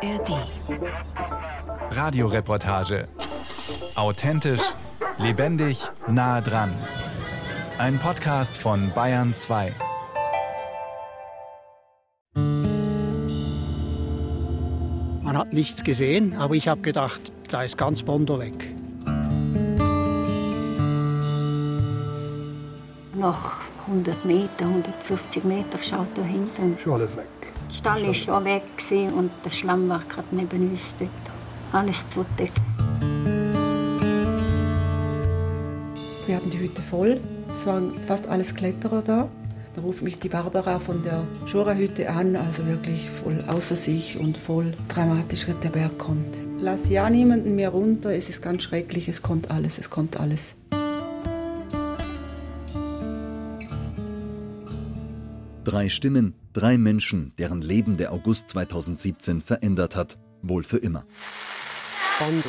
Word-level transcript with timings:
ARD. 0.00 0.46
Radioreportage. 1.90 3.08
Authentisch, 3.96 4.62
lebendig, 5.18 5.90
nah 6.06 6.40
dran. 6.40 6.72
Ein 7.78 7.98
Podcast 7.98 8.56
von 8.56 8.92
Bayern 8.94 9.34
2. 9.34 9.74
Man 15.22 15.36
hat 15.36 15.52
nichts 15.52 15.82
gesehen, 15.82 16.36
aber 16.36 16.54
ich 16.54 16.68
habe 16.68 16.80
gedacht, 16.82 17.32
da 17.50 17.64
ist 17.64 17.76
ganz 17.76 18.04
Bondo 18.04 18.38
weg. 18.38 18.68
Nach 23.14 23.62
100 23.88 24.24
Meter, 24.24 24.66
150 24.66 25.42
Meter 25.42 25.82
schaut 25.82 26.06
da 26.14 26.22
hinten. 26.22 26.78
Schon 26.78 26.92
alles 26.94 27.16
weg. 27.16 27.37
Der 27.68 27.74
Stall 27.74 28.02
ist 28.04 28.24
schon 28.24 28.46
weg 28.46 28.62
und 29.14 29.30
der 29.44 29.50
Schlamm 29.50 29.90
war 29.90 30.02
gerade 30.08 30.28
neben 30.30 30.70
uns 30.70 30.96
dort. 30.98 31.10
Alles 31.70 32.08
zudeckt. 32.08 32.58
Wir 36.26 36.36
hatten 36.36 36.50
die 36.50 36.58
Hütte 36.58 36.80
voll. 36.80 37.20
Es 37.52 37.66
waren 37.66 37.92
fast 38.06 38.26
alles 38.26 38.54
Kletterer 38.54 39.02
da. 39.02 39.28
Da 39.76 39.82
ruft 39.82 40.02
mich 40.02 40.18
die 40.18 40.30
Barbara 40.30 40.78
von 40.78 41.02
der 41.02 41.26
Schora-Hütte 41.44 42.08
an, 42.08 42.36
also 42.36 42.66
wirklich 42.66 43.10
voll 43.10 43.44
außer 43.46 43.76
sich 43.76 44.18
und 44.18 44.38
voll 44.38 44.72
dramatisch, 44.88 45.44
dass 45.44 45.60
der 45.60 45.68
Berg 45.68 45.98
kommt. 45.98 46.38
Lass 46.58 46.88
ja 46.88 47.10
niemanden 47.10 47.54
mehr 47.54 47.68
runter, 47.68 48.14
es 48.14 48.30
ist 48.30 48.40
ganz 48.40 48.62
schrecklich, 48.62 49.08
es 49.08 49.20
kommt 49.20 49.50
alles, 49.50 49.78
es 49.78 49.90
kommt 49.90 50.18
alles. 50.18 50.56
Drei 55.68 55.90
Stimmen, 55.90 56.32
drei 56.54 56.78
Menschen, 56.78 57.34
deren 57.36 57.60
Leben 57.60 57.98
der 57.98 58.14
August 58.14 58.48
2017 58.48 59.42
verändert 59.42 59.96
hat, 59.96 60.16
wohl 60.40 60.64
für 60.64 60.78
immer. 60.78 61.04
Bondo. 62.18 62.48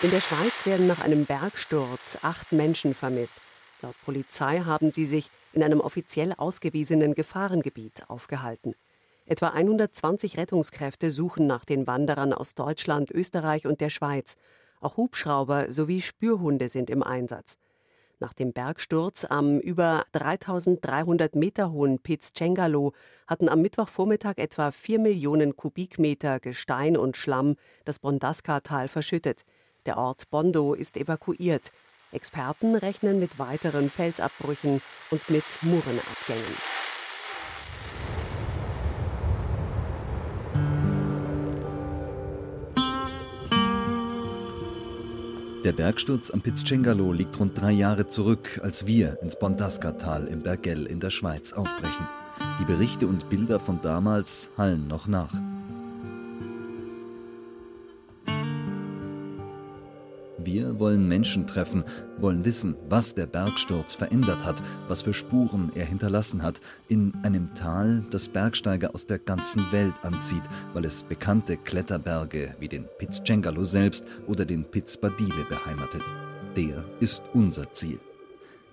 In 0.00 0.10
der 0.10 0.22
Schweiz 0.22 0.64
werden 0.64 0.86
nach 0.86 1.02
einem 1.02 1.26
Bergsturz 1.26 2.16
acht 2.22 2.50
Menschen 2.52 2.94
vermisst. 2.94 3.36
Laut 3.82 3.94
Polizei 4.06 4.60
haben 4.60 4.90
sie 4.90 5.04
sich 5.04 5.26
in 5.52 5.62
einem 5.62 5.80
offiziell 5.80 6.32
ausgewiesenen 6.32 7.14
Gefahrengebiet 7.14 8.08
aufgehalten. 8.08 8.74
Etwa 9.26 9.48
120 9.48 10.38
Rettungskräfte 10.38 11.10
suchen 11.10 11.46
nach 11.46 11.66
den 11.66 11.86
Wanderern 11.86 12.32
aus 12.32 12.54
Deutschland, 12.54 13.10
Österreich 13.10 13.66
und 13.66 13.82
der 13.82 13.90
Schweiz. 13.90 14.38
Auch 14.80 14.96
Hubschrauber 14.96 15.70
sowie 15.70 16.00
Spürhunde 16.00 16.70
sind 16.70 16.88
im 16.88 17.02
Einsatz. 17.02 17.58
Nach 18.22 18.34
dem 18.34 18.52
Bergsturz 18.52 19.24
am 19.24 19.58
über 19.60 20.04
3300 20.12 21.34
Meter 21.36 21.72
hohen 21.72 22.00
Piz 22.00 22.34
Cengalo 22.34 22.92
hatten 23.26 23.48
am 23.48 23.62
Mittwochvormittag 23.62 24.34
etwa 24.36 24.72
4 24.72 24.98
Millionen 24.98 25.56
Kubikmeter 25.56 26.38
Gestein 26.38 26.98
und 26.98 27.16
Schlamm 27.16 27.56
das 27.86 27.98
Bondaska-Tal 27.98 28.88
verschüttet. 28.88 29.46
Der 29.86 29.96
Ort 29.96 30.28
Bondo 30.28 30.74
ist 30.74 30.98
evakuiert. 30.98 31.72
Experten 32.12 32.74
rechnen 32.74 33.20
mit 33.20 33.38
weiteren 33.38 33.88
Felsabbrüchen 33.88 34.82
und 35.10 35.30
mit 35.30 35.44
Murenabgängen. 35.62 36.56
Der 45.64 45.72
Bergsturz 45.72 46.30
am 46.30 46.40
Pizzcengalo 46.40 47.12
liegt 47.12 47.38
rund 47.38 47.60
drei 47.60 47.72
Jahre 47.72 48.06
zurück, 48.06 48.60
als 48.62 48.86
wir 48.86 49.18
ins 49.20 49.38
Bondaska-Tal 49.38 50.26
im 50.26 50.42
Bergell 50.42 50.86
in 50.86 51.00
der 51.00 51.10
Schweiz 51.10 51.52
aufbrechen. 51.52 52.08
Die 52.58 52.64
Berichte 52.64 53.06
und 53.06 53.28
Bilder 53.28 53.60
von 53.60 53.78
damals 53.82 54.48
hallen 54.56 54.88
noch 54.88 55.06
nach. 55.06 55.34
Wollen 60.80 61.06
Menschen 61.06 61.46
treffen, 61.46 61.84
wollen 62.18 62.44
wissen, 62.44 62.74
was 62.88 63.14
der 63.14 63.26
Bergsturz 63.26 63.94
verändert 63.94 64.44
hat, 64.44 64.62
was 64.88 65.02
für 65.02 65.14
Spuren 65.14 65.70
er 65.74 65.84
hinterlassen 65.84 66.42
hat, 66.42 66.60
in 66.88 67.12
einem 67.22 67.54
Tal, 67.54 68.02
das 68.10 68.28
Bergsteiger 68.28 68.94
aus 68.94 69.06
der 69.06 69.18
ganzen 69.18 69.70
Welt 69.70 69.94
anzieht, 70.02 70.42
weil 70.72 70.84
es 70.84 71.04
bekannte 71.04 71.56
Kletterberge 71.56 72.56
wie 72.58 72.68
den 72.68 72.86
Piz 72.98 73.22
Cengalo 73.24 73.64
selbst 73.64 74.04
oder 74.26 74.44
den 74.44 74.64
Piz 74.64 74.96
Badile 74.96 75.44
beheimatet. 75.48 76.02
Der 76.56 76.84
ist 76.98 77.22
unser 77.32 77.72
Ziel. 77.72 78.00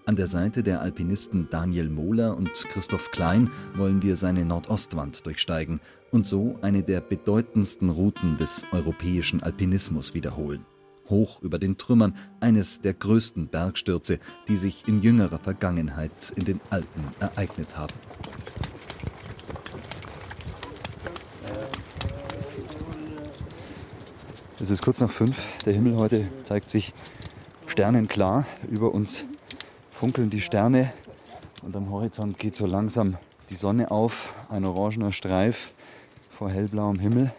An 0.06 0.16
der 0.16 0.28
Seite 0.28 0.64
der 0.64 0.82
Alpinisten 0.82 1.50
Daniel 1.52 1.90
Mohler 1.90 2.38
und 2.38 2.54
Christoph 2.72 3.12
Klein 3.12 3.52
wollen 3.76 4.02
wir 4.02 4.16
seine 4.16 4.46
Nordostwand 4.46 5.26
durchsteigen 5.26 5.82
und 6.12 6.26
so 6.26 6.58
eine 6.62 6.82
der 6.82 7.02
bedeutendsten 7.02 7.90
Routen 7.90 8.38
des 8.38 8.66
europäischen 8.72 9.44
Alpinismus 9.44 10.14
wiederholen 10.14 10.66
hoch 11.10 11.42
über 11.42 11.60
den 11.60 11.78
Trümmern 11.78 12.16
eines 12.40 12.82
der 12.82 12.94
größten 12.94 13.48
Bergstürze, 13.48 14.20
die 14.48 14.58
sich 14.58 14.88
in 14.88 15.02
jüngerer 15.02 15.40
Vergangenheit 15.40 16.34
in 16.36 16.46
den 16.46 16.62
Alpen 16.70 17.04
ereignet 17.20 17.78
haben. 17.78 17.94
Es 24.60 24.72
ist 24.72 24.82
kurz 24.82 25.00
nach 25.02 25.12
fünf. 25.12 25.38
Der 25.66 25.74
Himmel 25.74 25.98
heute 25.98 26.28
zeigt 26.44 26.70
sich 26.70 26.92
sternenklar. 27.68 28.46
Über 28.70 28.92
uns 28.92 29.26
funkeln 29.92 30.32
die 30.32 30.42
Sterne 30.42 30.92
und 31.62 31.76
am 31.76 31.92
Horizont 31.92 32.40
geht 32.40 32.56
so 32.56 32.66
langsam 32.66 33.18
die 33.52 33.56
Sonne 33.56 33.92
auf. 33.92 34.34
Ein 34.50 34.66
orangener 34.66 35.12
Streif 35.12 35.74
vor 36.32 36.50
hellblauem 36.50 36.98
Himmel. 37.00 37.32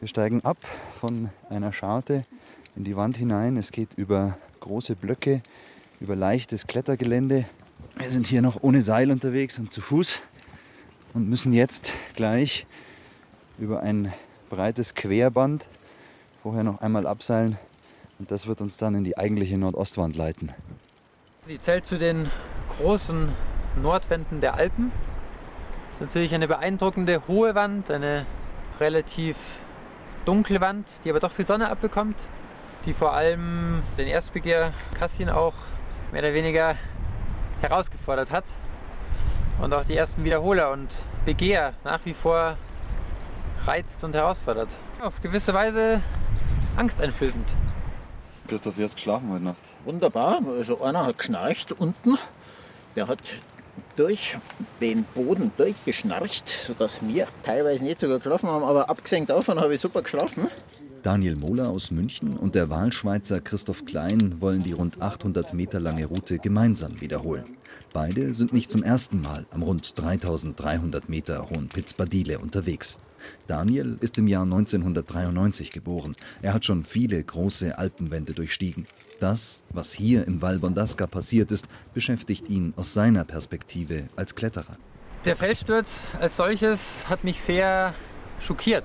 Wir 0.00 0.08
steigen 0.08 0.44
ab 0.44 0.58
von 0.98 1.30
einer 1.48 1.72
Scharte 1.72 2.24
in 2.76 2.84
die 2.84 2.96
Wand 2.96 3.16
hinein. 3.16 3.56
Es 3.56 3.72
geht 3.72 3.90
über 3.96 4.36
große 4.60 4.96
Blöcke, 4.96 5.42
über 6.00 6.16
leichtes 6.16 6.66
Klettergelände. 6.66 7.46
Wir 7.96 8.10
sind 8.10 8.26
hier 8.26 8.42
noch 8.42 8.62
ohne 8.62 8.80
Seil 8.80 9.10
unterwegs 9.10 9.58
und 9.58 9.72
zu 9.72 9.80
Fuß 9.80 10.20
und 11.14 11.28
müssen 11.28 11.52
jetzt 11.52 11.94
gleich 12.14 12.66
über 13.58 13.80
ein 13.80 14.12
breites 14.48 14.94
Querband 14.94 15.66
vorher 16.42 16.64
noch 16.64 16.80
einmal 16.80 17.06
abseilen 17.06 17.58
und 18.18 18.30
das 18.30 18.46
wird 18.46 18.60
uns 18.60 18.76
dann 18.76 18.94
in 18.94 19.04
die 19.04 19.18
eigentliche 19.18 19.58
Nordostwand 19.58 20.16
leiten. 20.16 20.52
Sie 21.46 21.60
zählt 21.60 21.86
zu 21.86 21.98
den 21.98 22.30
großen 22.78 23.28
Nordwänden 23.82 24.40
der 24.40 24.54
Alpen. 24.54 24.92
Das 25.90 26.00
ist 26.00 26.06
natürlich 26.06 26.34
eine 26.34 26.48
beeindruckende 26.48 27.26
hohe 27.28 27.54
Wand, 27.54 27.90
eine 27.90 28.24
relativ 28.78 29.36
dunkle 30.24 30.60
Wand, 30.60 30.86
die 31.04 31.10
aber 31.10 31.20
doch 31.20 31.32
viel 31.32 31.46
Sonne 31.46 31.68
abbekommt 31.68 32.16
die 32.86 32.94
vor 32.94 33.12
allem 33.12 33.82
den 33.98 34.08
Erstbegehr 34.08 34.72
Kassin 34.98 35.28
auch 35.28 35.54
mehr 36.12 36.22
oder 36.22 36.34
weniger 36.34 36.76
herausgefordert 37.60 38.30
hat. 38.30 38.44
Und 39.60 39.74
auch 39.74 39.84
die 39.84 39.96
ersten 39.96 40.24
Wiederholer 40.24 40.70
und 40.70 40.88
Begehr 41.24 41.74
nach 41.84 42.00
wie 42.04 42.14
vor 42.14 42.56
reizt 43.66 44.02
und 44.04 44.14
herausfordert. 44.14 44.70
Auf 45.00 45.20
gewisse 45.20 45.52
Weise 45.52 46.00
angsteinflößend. 46.76 47.54
Christoph, 48.48 48.78
wie 48.78 48.84
hast 48.84 48.92
du 48.92 48.96
geschlafen 48.96 49.30
heute 49.30 49.44
Nacht? 49.44 49.62
Wunderbar. 49.84 50.40
Also 50.56 50.82
einer 50.82 51.06
hat 51.06 51.18
knarcht 51.18 51.72
unten. 51.72 52.18
Der 52.96 53.06
hat 53.06 53.20
durch 53.96 54.38
den 54.80 55.04
Boden 55.04 55.52
durchgeschnarcht, 55.56 56.48
sodass 56.48 56.98
wir 57.02 57.28
teilweise 57.42 57.84
nicht 57.84 58.00
sogar 58.00 58.18
geschlafen 58.18 58.48
haben, 58.48 58.64
aber 58.64 58.88
abgesehen 58.88 59.26
davon 59.26 59.60
habe 59.60 59.74
ich 59.74 59.80
super 59.80 60.02
geschlafen. 60.02 60.48
Daniel 61.02 61.36
Mohler 61.36 61.70
aus 61.70 61.90
München 61.90 62.36
und 62.36 62.54
der 62.54 62.68
Wahlschweizer 62.68 63.40
Christoph 63.40 63.86
Klein 63.86 64.38
wollen 64.40 64.62
die 64.62 64.72
rund 64.72 65.00
800 65.00 65.54
Meter 65.54 65.80
lange 65.80 66.04
Route 66.04 66.38
gemeinsam 66.38 67.00
wiederholen. 67.00 67.44
Beide 67.94 68.34
sind 68.34 68.52
nicht 68.52 68.70
zum 68.70 68.82
ersten 68.82 69.22
Mal 69.22 69.46
am 69.50 69.62
rund 69.62 69.98
3300 69.98 71.08
Meter 71.08 71.48
hohen 71.48 71.68
Piz 71.68 71.94
Badile 71.94 72.38
unterwegs. 72.38 72.98
Daniel 73.46 73.96
ist 74.00 74.18
im 74.18 74.28
Jahr 74.28 74.42
1993 74.42 75.72
geboren. 75.72 76.14
Er 76.42 76.52
hat 76.52 76.66
schon 76.66 76.84
viele 76.84 77.22
große 77.22 77.78
Alpenwände 77.78 78.34
durchstiegen. 78.34 78.84
Das, 79.20 79.62
was 79.70 79.92
hier 79.92 80.26
im 80.26 80.42
Val 80.42 80.58
Bondasca 80.58 81.06
passiert 81.06 81.50
ist, 81.50 81.66
beschäftigt 81.94 82.50
ihn 82.50 82.74
aus 82.76 82.92
seiner 82.92 83.24
Perspektive 83.24 84.04
als 84.16 84.34
Kletterer. 84.34 84.76
Der 85.24 85.36
Felssturz 85.36 85.88
als 86.18 86.36
solches 86.36 87.08
hat 87.08 87.24
mich 87.24 87.40
sehr 87.40 87.94
schockiert, 88.40 88.84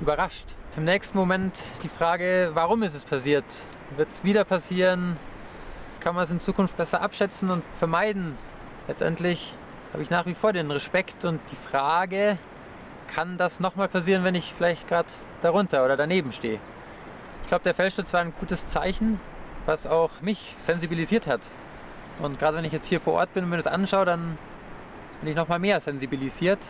überrascht. 0.00 0.46
Im 0.74 0.84
nächsten 0.84 1.18
Moment 1.18 1.52
die 1.82 1.90
Frage, 1.90 2.52
warum 2.54 2.82
ist 2.82 2.94
es 2.94 3.04
passiert? 3.04 3.44
Wird 3.98 4.10
es 4.10 4.24
wieder 4.24 4.44
passieren? 4.44 5.18
Kann 6.00 6.14
man 6.14 6.24
es 6.24 6.30
in 6.30 6.40
Zukunft 6.40 6.78
besser 6.78 7.02
abschätzen 7.02 7.50
und 7.50 7.62
vermeiden? 7.78 8.38
Letztendlich 8.88 9.52
habe 9.92 10.02
ich 10.02 10.08
nach 10.08 10.24
wie 10.24 10.34
vor 10.34 10.54
den 10.54 10.70
Respekt 10.70 11.26
und 11.26 11.40
die 11.50 11.56
Frage, 11.56 12.38
kann 13.14 13.36
das 13.36 13.60
nochmal 13.60 13.88
passieren, 13.88 14.24
wenn 14.24 14.34
ich 14.34 14.54
vielleicht 14.56 14.88
gerade 14.88 15.10
darunter 15.42 15.84
oder 15.84 15.98
daneben 15.98 16.32
stehe? 16.32 16.58
Ich 17.42 17.48
glaube, 17.48 17.64
der 17.64 17.74
Felssturz 17.74 18.10
war 18.14 18.20
ein 18.20 18.32
gutes 18.40 18.66
Zeichen, 18.66 19.20
was 19.66 19.86
auch 19.86 20.22
mich 20.22 20.56
sensibilisiert 20.58 21.26
hat. 21.26 21.42
Und 22.18 22.38
gerade 22.38 22.56
wenn 22.56 22.64
ich 22.64 22.72
jetzt 22.72 22.86
hier 22.86 23.00
vor 23.00 23.12
Ort 23.12 23.34
bin 23.34 23.44
und 23.44 23.50
mir 23.50 23.58
das 23.58 23.66
anschaue, 23.66 24.06
dann 24.06 24.38
bin 25.20 25.28
ich 25.28 25.36
nochmal 25.36 25.58
mehr 25.58 25.82
sensibilisiert, 25.82 26.60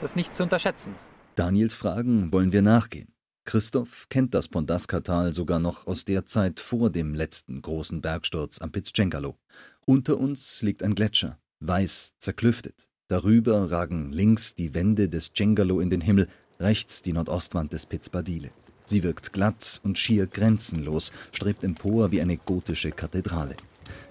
das 0.00 0.14
nicht 0.14 0.36
zu 0.36 0.44
unterschätzen. 0.44 0.94
Daniels 1.34 1.74
Fragen 1.74 2.30
wollen 2.30 2.52
wir 2.52 2.62
nachgehen. 2.62 3.13
Christoph 3.44 4.06
kennt 4.08 4.34
das 4.34 4.48
Pondaska-Tal 4.48 5.34
sogar 5.34 5.58
noch 5.60 5.86
aus 5.86 6.04
der 6.04 6.24
Zeit 6.24 6.60
vor 6.60 6.90
dem 6.90 7.14
letzten 7.14 7.60
großen 7.60 8.00
Bergsturz 8.00 8.58
am 8.60 8.72
Pizzcengalo. 8.72 9.36
Unter 9.84 10.18
uns 10.18 10.62
liegt 10.62 10.82
ein 10.82 10.94
Gletscher, 10.94 11.38
weiß 11.60 12.14
zerklüftet. 12.18 12.88
Darüber 13.08 13.70
ragen 13.70 14.12
links 14.12 14.54
die 14.54 14.72
Wände 14.72 15.10
des 15.10 15.32
Cengalo 15.34 15.80
in 15.80 15.90
den 15.90 16.00
Himmel, 16.00 16.28
rechts 16.58 17.02
die 17.02 17.12
Nordostwand 17.12 17.72
des 17.74 17.84
Piz 17.84 18.08
Badile. 18.08 18.50
Sie 18.86 19.02
wirkt 19.02 19.34
glatt 19.34 19.80
und 19.84 19.98
schier 19.98 20.26
grenzenlos, 20.26 21.12
strebt 21.32 21.64
empor 21.64 22.10
wie 22.12 22.22
eine 22.22 22.38
gotische 22.38 22.92
Kathedrale. 22.92 23.56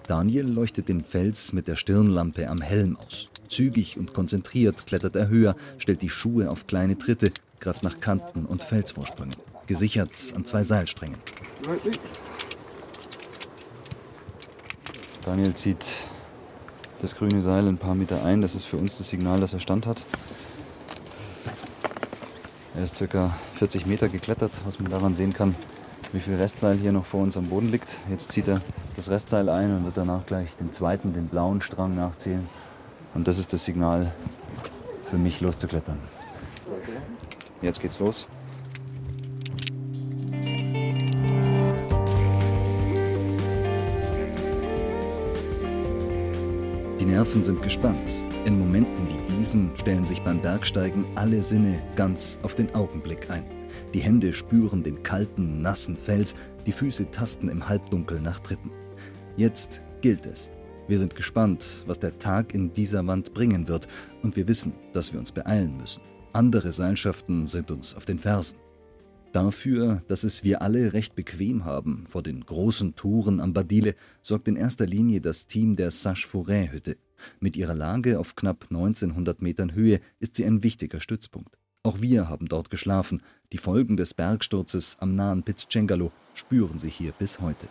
Daniel 0.06 0.46
leuchtet 0.46 0.88
den 0.88 1.02
Fels 1.02 1.52
mit 1.52 1.66
der 1.66 1.76
Stirnlampe 1.76 2.48
am 2.48 2.60
Helm 2.60 2.96
aus. 2.96 3.28
Zügig 3.48 3.98
und 3.98 4.14
konzentriert 4.14 4.86
klettert 4.86 5.16
er 5.16 5.28
höher, 5.28 5.56
stellt 5.78 6.02
die 6.02 6.08
Schuhe 6.08 6.50
auf 6.50 6.66
kleine 6.66 6.96
Tritte, 6.96 7.32
greift 7.64 7.82
nach 7.82 7.98
Kanten 7.98 8.44
und 8.44 8.62
Felsvorsprüngen, 8.62 9.34
gesichert 9.66 10.10
an 10.36 10.44
zwei 10.44 10.62
Seilsträngen. 10.62 11.18
Daniel 15.24 15.54
zieht 15.54 15.96
das 17.00 17.16
grüne 17.16 17.40
Seil 17.40 17.66
ein 17.66 17.78
paar 17.78 17.94
Meter 17.94 18.22
ein. 18.22 18.42
Das 18.42 18.54
ist 18.54 18.66
für 18.66 18.76
uns 18.76 18.98
das 18.98 19.08
Signal, 19.08 19.40
dass 19.40 19.54
er 19.54 19.60
Stand 19.60 19.86
hat. 19.86 20.02
Er 22.76 22.84
ist 22.84 22.96
circa 22.96 23.34
40 23.54 23.86
Meter 23.86 24.08
geklettert, 24.08 24.52
was 24.66 24.78
man 24.78 24.90
daran 24.90 25.14
sehen 25.14 25.32
kann, 25.32 25.54
wie 26.12 26.20
viel 26.20 26.34
Restseil 26.34 26.76
hier 26.76 26.92
noch 26.92 27.06
vor 27.06 27.22
uns 27.22 27.36
am 27.36 27.46
Boden 27.46 27.70
liegt. 27.70 27.94
Jetzt 28.10 28.30
zieht 28.32 28.48
er 28.48 28.60
das 28.96 29.08
Restseil 29.08 29.48
ein 29.48 29.74
und 29.74 29.84
wird 29.84 29.96
danach 29.96 30.26
gleich 30.26 30.54
den 30.56 30.70
zweiten, 30.70 31.14
den 31.14 31.28
blauen 31.28 31.62
Strang 31.62 31.94
nachziehen. 31.94 32.46
Und 33.14 33.26
das 33.26 33.38
ist 33.38 33.54
das 33.54 33.64
Signal 33.64 34.12
für 35.06 35.16
mich 35.16 35.40
loszuklettern. 35.40 35.98
Jetzt 37.64 37.80
geht's 37.80 37.98
los. 37.98 38.26
Die 47.00 47.06
Nerven 47.06 47.42
sind 47.42 47.62
gespannt. 47.62 48.22
In 48.44 48.58
Momenten 48.58 49.08
wie 49.08 49.38
diesen 49.38 49.70
stellen 49.78 50.04
sich 50.04 50.20
beim 50.20 50.42
Bergsteigen 50.42 51.06
alle 51.14 51.42
Sinne 51.42 51.82
ganz 51.96 52.38
auf 52.42 52.54
den 52.54 52.72
Augenblick 52.74 53.30
ein. 53.30 53.44
Die 53.94 54.00
Hände 54.00 54.34
spüren 54.34 54.82
den 54.82 55.02
kalten, 55.02 55.62
nassen 55.62 55.96
Fels, 55.96 56.34
die 56.66 56.72
Füße 56.72 57.10
tasten 57.12 57.48
im 57.48 57.66
Halbdunkel 57.66 58.20
nach 58.20 58.40
Tritten. 58.40 58.70
Jetzt 59.38 59.80
gilt 60.02 60.26
es. 60.26 60.50
Wir 60.86 60.98
sind 60.98 61.16
gespannt, 61.16 61.84
was 61.86 61.98
der 61.98 62.18
Tag 62.18 62.52
in 62.52 62.74
dieser 62.74 63.06
Wand 63.06 63.32
bringen 63.32 63.68
wird, 63.68 63.88
und 64.22 64.36
wir 64.36 64.46
wissen, 64.48 64.74
dass 64.92 65.14
wir 65.14 65.18
uns 65.18 65.32
beeilen 65.32 65.78
müssen. 65.78 66.02
Andere 66.34 66.72
Seilschaften 66.72 67.46
sind 67.46 67.70
uns 67.70 67.94
auf 67.94 68.06
den 68.06 68.18
Fersen. 68.18 68.58
Dafür, 69.32 70.02
dass 70.08 70.24
es 70.24 70.42
wir 70.42 70.62
alle 70.62 70.92
recht 70.92 71.14
bequem 71.14 71.64
haben 71.64 72.06
vor 72.08 72.24
den 72.24 72.44
großen 72.44 72.96
Touren 72.96 73.38
am 73.38 73.52
Badile, 73.52 73.94
sorgt 74.20 74.48
in 74.48 74.56
erster 74.56 74.84
Linie 74.84 75.20
das 75.20 75.46
Team 75.46 75.76
der 75.76 75.92
Sache-Fourret-Hütte. 75.92 76.96
Mit 77.38 77.56
ihrer 77.56 77.76
Lage 77.76 78.18
auf 78.18 78.34
knapp 78.34 78.66
1900 78.68 79.42
Metern 79.42 79.74
Höhe 79.74 80.00
ist 80.18 80.34
sie 80.34 80.44
ein 80.44 80.64
wichtiger 80.64 81.00
Stützpunkt. 81.00 81.56
Auch 81.84 82.00
wir 82.00 82.28
haben 82.28 82.48
dort 82.48 82.68
geschlafen. 82.68 83.22
Die 83.52 83.58
Folgen 83.58 83.96
des 83.96 84.12
Bergsturzes 84.12 84.96
am 84.98 85.14
nahen 85.14 85.44
Piz 85.44 85.68
Cengalo 85.70 86.10
spüren 86.34 86.80
sie 86.80 86.90
hier 86.90 87.12
bis 87.12 87.38
heute. 87.38 87.68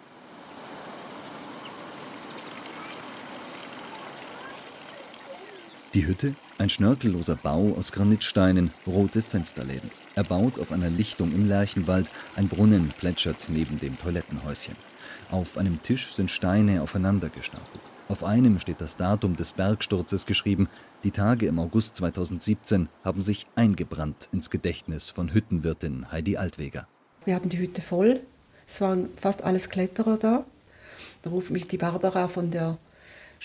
Die 5.93 6.07
Hütte, 6.07 6.33
ein 6.57 6.71
schnörkelloser 6.71 7.35
Bau 7.35 7.75
aus 7.77 7.91
Granitsteinen, 7.91 8.71
rote 8.87 9.21
Fensterläden. 9.21 9.91
Erbaut 10.15 10.57
auf 10.57 10.71
einer 10.71 10.89
Lichtung 10.89 11.31
im 11.31 11.47
Lärchenwald, 11.47 12.09
ein 12.35 12.47
Brunnen 12.47 12.89
plätschert 12.89 13.47
neben 13.49 13.79
dem 13.79 13.99
Toilettenhäuschen. 13.99 14.75
Auf 15.29 15.55
einem 15.55 15.83
Tisch 15.83 16.15
sind 16.15 16.31
Steine 16.31 16.81
aufeinander 16.81 17.29
gestapelt. 17.29 17.83
Auf 18.09 18.23
einem 18.23 18.57
steht 18.57 18.81
das 18.81 18.97
Datum 18.97 19.35
des 19.35 19.53
Bergsturzes 19.53 20.25
geschrieben. 20.25 20.67
Die 21.03 21.11
Tage 21.11 21.45
im 21.45 21.59
August 21.59 21.95
2017 21.97 22.89
haben 23.03 23.21
sich 23.21 23.45
eingebrannt 23.53 24.29
ins 24.31 24.49
Gedächtnis 24.49 25.11
von 25.11 25.31
Hüttenwirtin 25.31 26.11
Heidi 26.11 26.37
Altweger. 26.37 26.87
Wir 27.23 27.35
hatten 27.35 27.49
die 27.49 27.59
Hütte 27.59 27.83
voll. 27.83 28.21
Es 28.67 28.81
waren 28.81 29.09
fast 29.15 29.43
alles 29.43 29.69
Kletterer 29.69 30.17
da. 30.17 30.43
Da 31.21 31.29
ruft 31.29 31.51
mich 31.51 31.67
die 31.67 31.77
Barbara 31.77 32.27
von 32.27 32.49
der 32.49 32.79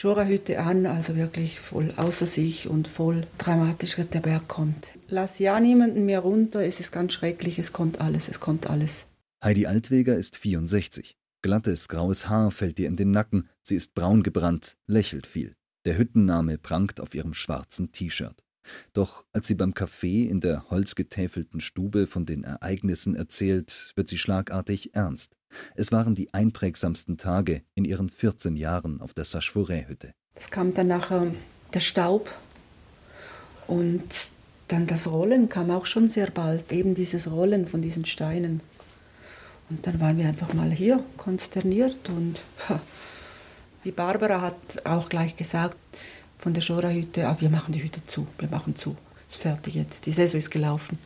Schora-Hütte 0.00 0.60
an, 0.60 0.86
also 0.86 1.16
wirklich 1.16 1.58
voll 1.58 1.92
außer 1.96 2.24
sich 2.24 2.68
und 2.68 2.86
voll 2.86 3.26
dramatisch, 3.36 3.96
dass 3.96 4.08
der 4.08 4.20
Berg 4.20 4.46
kommt. 4.46 4.90
Lass 5.08 5.40
ja 5.40 5.58
niemanden 5.58 6.06
mehr 6.06 6.20
runter, 6.20 6.64
es 6.64 6.78
ist 6.78 6.92
ganz 6.92 7.14
schrecklich, 7.14 7.58
es 7.58 7.72
kommt 7.72 8.00
alles, 8.00 8.28
es 8.28 8.38
kommt 8.38 8.70
alles. 8.70 9.06
Heidi 9.42 9.66
Altweger 9.66 10.16
ist 10.16 10.36
64. 10.36 11.16
Glattes 11.42 11.88
graues 11.88 12.28
Haar 12.28 12.52
fällt 12.52 12.78
ihr 12.78 12.86
in 12.86 12.94
den 12.94 13.10
Nacken, 13.10 13.48
sie 13.60 13.74
ist 13.74 13.94
braun 13.94 14.22
gebrannt, 14.22 14.76
lächelt 14.86 15.26
viel. 15.26 15.56
Der 15.84 15.98
Hüttenname 15.98 16.58
prangt 16.58 17.00
auf 17.00 17.12
ihrem 17.12 17.34
schwarzen 17.34 17.90
T-Shirt. 17.90 18.44
Doch 18.92 19.24
als 19.32 19.48
sie 19.48 19.56
beim 19.56 19.72
Café 19.72 20.28
in 20.28 20.38
der 20.38 20.70
holzgetäfelten 20.70 21.60
Stube 21.60 22.06
von 22.06 22.24
den 22.24 22.44
Ereignissen 22.44 23.16
erzählt, 23.16 23.94
wird 23.96 24.08
sie 24.08 24.18
schlagartig 24.18 24.94
ernst. 24.94 25.37
Es 25.74 25.92
waren 25.92 26.14
die 26.14 26.32
einprägsamsten 26.34 27.16
Tage 27.16 27.62
in 27.74 27.84
ihren 27.84 28.08
14 28.08 28.56
Jahren 28.56 29.00
auf 29.00 29.14
der 29.14 29.24
Sache-Fourret-Hütte. 29.24 30.12
Es 30.34 30.50
kam 30.50 30.74
dann 30.74 30.88
nachher 30.88 31.32
der 31.74 31.80
Staub 31.80 32.30
und 33.66 34.30
dann 34.68 34.86
das 34.86 35.10
Rollen 35.10 35.48
kam 35.48 35.70
auch 35.70 35.86
schon 35.86 36.08
sehr 36.08 36.30
bald, 36.30 36.72
eben 36.72 36.94
dieses 36.94 37.30
Rollen 37.30 37.66
von 37.66 37.82
diesen 37.82 38.04
Steinen. 38.04 38.60
Und 39.70 39.86
dann 39.86 40.00
waren 40.00 40.18
wir 40.18 40.28
einfach 40.28 40.52
mal 40.54 40.70
hier, 40.70 41.02
konsterniert 41.16 42.08
und 42.08 42.42
die 43.84 43.92
Barbara 43.92 44.40
hat 44.40 44.86
auch 44.86 45.08
gleich 45.08 45.36
gesagt 45.36 45.76
von 46.38 46.54
der 46.54 46.60
Schora-Hütte, 46.60 47.26
ah, 47.28 47.36
wir 47.40 47.50
machen 47.50 47.72
die 47.72 47.82
Hütte 47.82 48.04
zu, 48.04 48.26
wir 48.38 48.48
machen 48.48 48.76
zu, 48.76 48.96
ist 49.28 49.42
fertig 49.42 49.74
jetzt, 49.74 50.06
die 50.06 50.12
Saison 50.12 50.38
ist 50.38 50.50
gelaufen. 50.50 50.98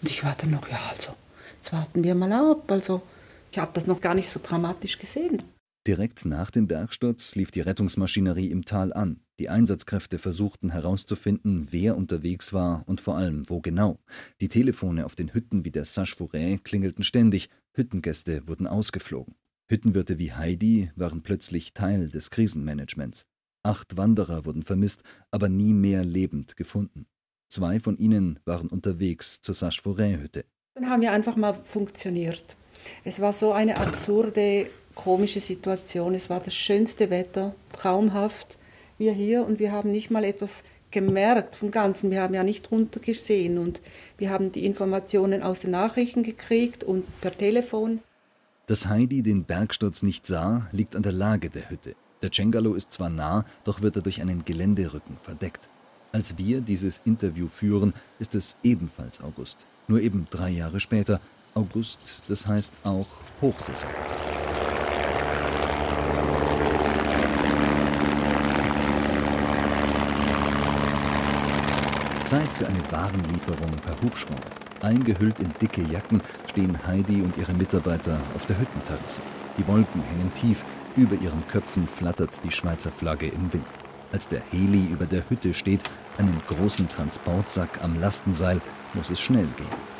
Und 0.00 0.08
ich 0.08 0.24
war 0.24 0.34
dann 0.40 0.50
noch, 0.50 0.68
ja 0.68 0.78
also, 0.90 1.14
jetzt 1.58 1.72
warten 1.72 2.02
wir 2.02 2.14
mal 2.14 2.32
ab, 2.32 2.70
also 2.70 3.02
ich 3.50 3.58
habe 3.58 3.72
das 3.74 3.86
noch 3.86 4.00
gar 4.00 4.14
nicht 4.14 4.28
so 4.28 4.40
dramatisch 4.42 4.98
gesehen. 4.98 5.42
Direkt 5.86 6.26
nach 6.26 6.50
dem 6.50 6.66
Bergsturz 6.66 7.34
lief 7.34 7.50
die 7.50 7.62
Rettungsmaschinerie 7.62 8.50
im 8.50 8.66
Tal 8.66 8.92
an. 8.92 9.20
Die 9.38 9.48
Einsatzkräfte 9.48 10.18
versuchten 10.18 10.70
herauszufinden, 10.70 11.68
wer 11.70 11.96
unterwegs 11.96 12.52
war 12.52 12.84
und 12.86 13.00
vor 13.00 13.16
allem 13.16 13.48
wo 13.48 13.60
genau. 13.60 13.98
Die 14.42 14.48
Telefone 14.48 15.06
auf 15.06 15.14
den 15.14 15.32
Hütten 15.32 15.64
wie 15.64 15.70
der 15.70 15.86
Sache-Fourret 15.86 16.64
klingelten 16.64 17.02
ständig, 17.02 17.48
Hüttengäste 17.72 18.46
wurden 18.46 18.66
ausgeflogen. 18.66 19.36
Hüttenwirte 19.70 20.18
wie 20.18 20.32
Heidi 20.32 20.90
waren 20.96 21.22
plötzlich 21.22 21.72
Teil 21.72 22.08
des 22.10 22.30
Krisenmanagements. 22.30 23.24
Acht 23.62 23.96
Wanderer 23.96 24.44
wurden 24.44 24.62
vermisst, 24.62 25.02
aber 25.30 25.48
nie 25.48 25.72
mehr 25.72 26.04
lebend 26.04 26.56
gefunden. 26.56 27.06
Zwei 27.48 27.80
von 27.80 27.96
ihnen 27.96 28.38
waren 28.44 28.68
unterwegs 28.68 29.40
zur 29.40 29.54
Sache-Fourret-Hütte. 29.54 30.44
Dann 30.74 30.90
haben 30.90 31.00
wir 31.00 31.12
einfach 31.12 31.36
mal 31.36 31.54
funktioniert. 31.64 32.56
Es 33.04 33.20
war 33.20 33.32
so 33.32 33.52
eine 33.52 33.78
absurde, 33.78 34.70
komische 34.94 35.40
Situation. 35.40 36.14
Es 36.14 36.30
war 36.30 36.40
das 36.40 36.54
schönste 36.54 37.10
Wetter, 37.10 37.54
traumhaft. 37.72 38.58
Wir 38.98 39.12
hier 39.12 39.46
und 39.46 39.58
wir 39.58 39.72
haben 39.72 39.90
nicht 39.90 40.10
mal 40.10 40.24
etwas 40.24 40.62
gemerkt 40.90 41.56
vom 41.56 41.70
Ganzen. 41.70 42.10
Wir 42.10 42.22
haben 42.22 42.34
ja 42.34 42.42
nicht 42.42 42.70
runter 42.70 43.00
gesehen 43.00 43.58
und 43.58 43.80
wir 44.18 44.30
haben 44.30 44.52
die 44.52 44.66
Informationen 44.66 45.42
aus 45.42 45.60
den 45.60 45.70
Nachrichten 45.70 46.22
gekriegt 46.22 46.84
und 46.84 47.04
per 47.20 47.36
Telefon. 47.36 48.00
Dass 48.66 48.86
Heidi 48.86 49.22
den 49.22 49.44
Bergsturz 49.44 50.02
nicht 50.02 50.26
sah, 50.26 50.68
liegt 50.72 50.94
an 50.94 51.02
der 51.02 51.12
Lage 51.12 51.50
der 51.50 51.70
Hütte. 51.70 51.94
Der 52.22 52.30
Cengalo 52.30 52.74
ist 52.74 52.92
zwar 52.92 53.08
nah, 53.08 53.46
doch 53.64 53.80
wird 53.80 53.96
er 53.96 54.02
durch 54.02 54.20
einen 54.20 54.44
Geländerücken 54.44 55.16
verdeckt. 55.22 55.68
Als 56.12 56.36
wir 56.38 56.60
dieses 56.60 57.00
Interview 57.04 57.48
führen, 57.48 57.94
ist 58.18 58.34
es 58.34 58.56
ebenfalls 58.62 59.20
August. 59.20 59.58
Nur 59.88 60.00
eben 60.00 60.26
drei 60.30 60.50
Jahre 60.50 60.80
später, 60.80 61.20
August, 61.54 62.24
das 62.28 62.46
heißt 62.46 62.72
auch 62.84 63.06
Hochsaison. 63.40 63.90
Zeit 72.24 72.48
für 72.58 72.66
eine 72.68 72.92
Warenlieferung 72.92 73.76
per 73.84 74.00
Hubschrauber. 74.02 74.40
Eingehüllt 74.82 75.40
in 75.40 75.52
dicke 75.60 75.82
Jacken 75.82 76.22
stehen 76.48 76.86
Heidi 76.86 77.22
und 77.22 77.36
ihre 77.36 77.52
Mitarbeiter 77.52 78.18
auf 78.36 78.46
der 78.46 78.58
Hüttenterrasse. 78.58 79.20
Die 79.58 79.66
Wolken 79.66 80.02
hängen 80.02 80.32
tief, 80.32 80.64
über 80.96 81.16
ihren 81.16 81.46
Köpfen 81.48 81.88
flattert 81.88 82.40
die 82.44 82.52
Schweizer 82.52 82.92
Flagge 82.92 83.26
im 83.26 83.52
Wind. 83.52 83.66
Als 84.12 84.28
der 84.28 84.42
Heli 84.50 84.86
über 84.86 85.06
der 85.06 85.28
Hütte 85.28 85.54
steht, 85.54 85.82
einen 86.18 86.40
großen 86.46 86.88
Transportsack 86.88 87.82
am 87.82 88.00
Lastenseil, 88.00 88.60
muss 88.94 89.10
es 89.10 89.20
schnell 89.20 89.46
gehen. 89.56 89.99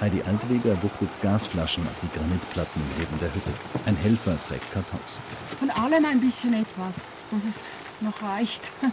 Heidi 0.00 0.22
Altweger 0.22 0.82
wuchtet 0.82 1.10
Gasflaschen 1.20 1.86
auf 1.86 2.00
die 2.02 2.18
Granitplatten 2.18 2.80
neben 2.98 3.18
der 3.20 3.34
Hütte. 3.34 3.52
Ein 3.84 3.96
Helfer 3.96 4.38
trägt 4.48 4.72
Kartons. 4.72 5.20
Von 5.58 5.68
allem 5.70 6.06
ein 6.06 6.20
bisschen 6.20 6.54
etwas, 6.54 6.96
dass 7.30 7.44
es 7.44 7.64
noch 8.00 8.22
reicht. 8.22 8.72
Ein 8.82 8.92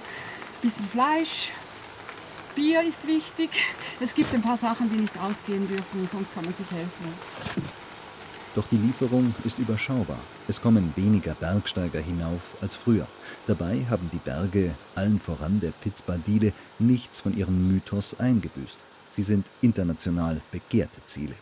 bisschen 0.61 0.87
Fleisch, 0.87 1.51
Bier 2.55 2.81
ist 2.81 3.07
wichtig. 3.07 3.51
Es 4.01 4.15
gibt 4.15 4.33
ein 4.33 4.41
paar 4.41 4.57
Sachen, 4.57 4.89
die 4.89 4.97
nicht 4.97 5.17
ausgehen 5.19 5.67
dürfen, 5.67 6.09
sonst 6.11 6.33
kann 6.33 6.43
man 6.43 6.53
sich 6.53 6.69
helfen. 6.71 7.13
Doch 8.55 8.67
die 8.67 8.77
Lieferung 8.77 9.35
ist 9.43 9.59
überschaubar. 9.59 10.17
Es 10.47 10.61
kommen 10.61 10.91
weniger 10.95 11.35
Bergsteiger 11.35 11.99
hinauf 11.99 12.41
als 12.59 12.75
früher. 12.75 13.07
Dabei 13.45 13.85
haben 13.89 14.09
die 14.11 14.17
Berge, 14.17 14.71
allen 14.95 15.19
voran 15.19 15.59
der 15.59 15.69
Piz 15.69 16.01
Badile, 16.01 16.51
nichts 16.79 17.21
von 17.21 17.37
ihrem 17.37 17.67
Mythos 17.71 18.19
eingebüßt. 18.19 18.79
Sie 19.17 19.23
sind 19.23 19.47
international 19.63 20.41
begehrte 20.51 21.03
Ziele. 21.07 21.33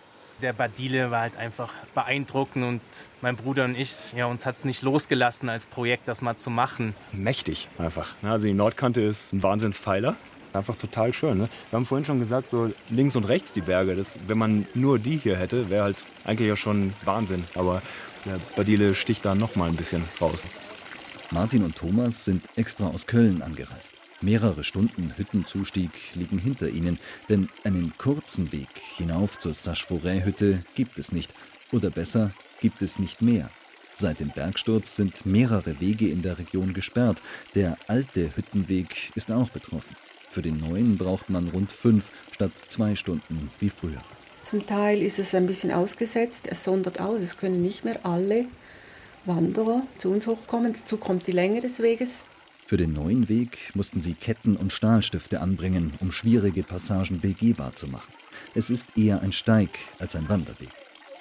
Der 0.42 0.54
Badile 0.54 1.12
war 1.12 1.22
halt 1.22 1.36
einfach 1.36 1.74
beeindruckend 1.94 2.64
und 2.64 2.82
mein 3.22 3.36
Bruder 3.36 3.66
und 3.66 3.76
ich, 3.76 4.14
ja, 4.16 4.28
uns 4.28 4.46
hat 4.46 4.56
es 4.56 4.64
nicht 4.64 4.82
losgelassen, 4.82 5.50
als 5.50 5.66
Projekt 5.66 6.08
das 6.08 6.22
mal 6.22 6.38
zu 6.38 6.50
machen. 6.50 6.94
Mächtig 7.12 7.68
einfach. 7.78 8.16
Also 8.24 8.48
die 8.48 8.54
Nordkante 8.54 9.02
ist 9.02 9.34
ein 9.34 9.44
Wahnsinnspfeiler. 9.44 10.16
Einfach 10.54 10.78
total 10.78 11.14
schön. 11.14 11.38
Ne? 11.38 11.50
Wir 11.70 11.76
haben 11.76 11.86
vorhin 11.86 12.06
schon 12.06 12.20
gesagt, 12.20 12.52
so 12.52 12.72
links 12.90 13.18
und 13.18 13.26
rechts 13.26 13.52
die 13.52 13.60
Berge. 13.60 13.98
Das, 13.98 14.18
wenn 14.26 14.38
man 14.38 14.66
nur 14.74 14.98
die 14.98 15.18
hier 15.18 15.36
hätte, 15.36 15.70
wäre 15.70 15.84
halt 15.84 16.06
eigentlich 16.24 16.48
ja 16.48 16.56
schon 16.56 16.94
Wahnsinn. 17.04 17.44
Aber 17.56 17.82
der 18.24 18.40
Badile 18.56 18.96
sticht 18.96 19.26
da 19.26 19.36
noch 19.36 19.58
mal 19.58 19.68
ein 19.68 19.76
bisschen 19.76 20.02
raus. 20.22 20.46
Martin 21.32 21.64
und 21.64 21.76
Thomas 21.76 22.24
sind 22.24 22.44
extra 22.56 22.88
aus 22.88 23.08
Köln 23.08 23.42
angereist. 23.42 23.94
Mehrere 24.22 24.64
Stunden 24.64 25.14
Hüttenzustieg 25.18 25.92
liegen 26.14 26.40
hinter 26.40 26.70
ihnen, 26.70 27.00
denn 27.30 27.50
einen 27.64 27.94
kurzen 27.98 28.52
Weg 28.52 28.70
hinauf 28.98 29.38
zur 29.40 29.54
Sache-Forêt-Hütte 29.54 30.64
gibt 30.76 30.98
es 30.98 31.12
nicht. 31.12 31.34
Oder 31.72 31.90
besser, 31.90 32.32
gibt 32.62 32.82
es 32.82 33.00
nicht 33.00 33.22
mehr. 33.22 33.50
Seit 33.96 34.20
dem 34.20 34.30
Bergsturz 34.30 34.96
sind 34.96 35.26
mehrere 35.26 35.80
Wege 35.80 36.10
in 36.10 36.22
der 36.22 36.38
Region 36.38 36.74
gesperrt. 36.74 37.22
Der 37.56 37.78
alte 37.88 38.36
Hüttenweg 38.36 39.12
ist 39.16 39.32
auch 39.32 39.50
betroffen. 39.50 39.96
Für 40.30 40.42
den 40.42 40.60
neuen 40.60 40.98
braucht 40.98 41.30
man 41.30 41.50
rund 41.50 41.72
fünf 41.72 42.10
statt 42.32 42.52
zwei 42.68 42.96
Stunden 42.96 43.50
wie 43.60 43.70
früher. 43.70 44.02
Zum 44.44 44.66
Teil 44.66 45.02
ist 45.02 45.18
es 45.18 45.34
ein 45.34 45.48
bisschen 45.48 45.72
ausgesetzt, 45.72 46.46
es 46.48 46.64
sondert 46.64 47.00
aus, 47.00 47.22
es 47.22 47.38
können 47.38 47.62
nicht 47.62 47.84
mehr 47.84 48.06
alle 48.06 48.46
Wanderer 49.26 49.84
zu 49.98 50.12
uns 50.12 50.28
hochkommen. 50.28 50.74
Dazu 50.74 50.98
kommt 50.98 51.28
die 51.28 51.32
Länge 51.32 51.62
des 51.62 51.80
Weges. 51.80 52.26
Für 52.68 52.78
den 52.78 52.94
neuen 52.94 53.30
Weg 53.30 53.72
mussten 53.76 54.02
sie 54.02 54.14
Ketten 54.14 54.56
und 54.56 54.74
Stahlstifte 54.74 55.40
anbringen, 55.40 55.94
um 56.00 56.12
schwierige 56.12 56.64
Passagen 56.64 57.20
begehbar 57.20 57.76
zu 57.76 57.88
machen. 57.88 58.12
Es 58.56 58.70
ist 58.70 58.98
eher 58.98 59.22
ein 59.22 59.32
Steig 59.32 59.70
als 60.00 60.16
ein 60.16 60.28
Wanderweg. 60.30 60.70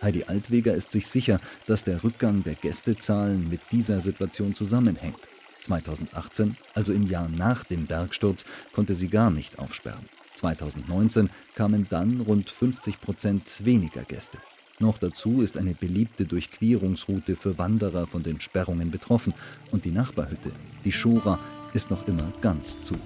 Heidi 0.00 0.25
Altweger 0.25 0.75
ist 0.75 0.92
sich 0.92 1.06
sicher, 1.06 1.40
dass 1.66 1.84
der 1.84 2.02
Rückgang 2.02 2.42
der 2.44 2.54
Gästezahlen 2.54 3.49
mit 3.49 3.61
dieser 3.73 4.00
Situation 4.00 4.54
zusammenhängt. 4.54 5.18
2018, 5.62 6.56
also 6.75 6.92
im 6.92 7.06
Jahr 7.06 7.28
nach 7.28 7.64
dem 7.64 7.87
Bergsturz, 7.87 8.44
konnte 8.73 8.94
sie 8.94 9.08
gar 9.08 9.30
nicht 9.30 9.58
aufsperren. 9.58 10.08
2019 10.34 11.30
kamen 11.54 11.87
dann 11.88 12.20
rund 12.20 12.50
50 12.50 13.00
Prozent 13.00 13.64
weniger 13.64 14.02
Gäste. 14.02 14.38
Noch 14.81 14.99
dazu 14.99 15.40
ist 15.40 15.57
eine 15.57 15.73
beliebte 15.73 16.25
Durchquerungsroute 16.25 17.37
für 17.37 17.59
Wanderer 17.59 18.09
von 18.09 18.25
den 18.25 18.40
Sperrungen 18.40 18.90
betroffen 18.90 19.33
und 19.71 19.85
die 19.85 19.93
Nachbarhütte, 19.93 20.50
die 20.85 20.90
Schora, 20.90 21.38
ist 21.75 21.90
noch 21.90 22.09
immer 22.09 22.33
ganz 22.40 22.83
zu. 22.83 22.97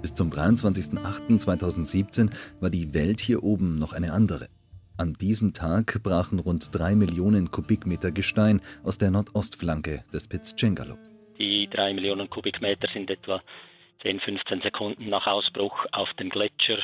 Bis 0.00 0.14
zum 0.14 0.30
23.08.2017 0.30 2.30
war 2.60 2.70
die 2.70 2.94
Welt 2.94 3.20
hier 3.20 3.42
oben 3.42 3.78
noch 3.78 3.92
eine 3.92 4.12
andere. 4.12 4.48
An 5.02 5.14
diesem 5.14 5.52
Tag 5.52 6.00
brachen 6.04 6.38
rund 6.38 6.72
drei 6.72 6.94
Millionen 6.94 7.50
Kubikmeter 7.50 8.12
Gestein 8.12 8.62
aus 8.84 8.98
der 8.98 9.10
Nordostflanke 9.10 10.04
des 10.12 10.28
Piz 10.28 10.54
Cengalo. 10.56 10.96
Die 11.40 11.68
drei 11.68 11.92
Millionen 11.92 12.30
Kubikmeter 12.30 12.86
sind 12.86 13.10
etwa 13.10 13.42
10, 14.02 14.20
15 14.20 14.60
Sekunden 14.60 15.08
nach 15.08 15.26
Ausbruch 15.26 15.86
auf 15.90 16.14
den 16.14 16.28
Gletscher 16.28 16.78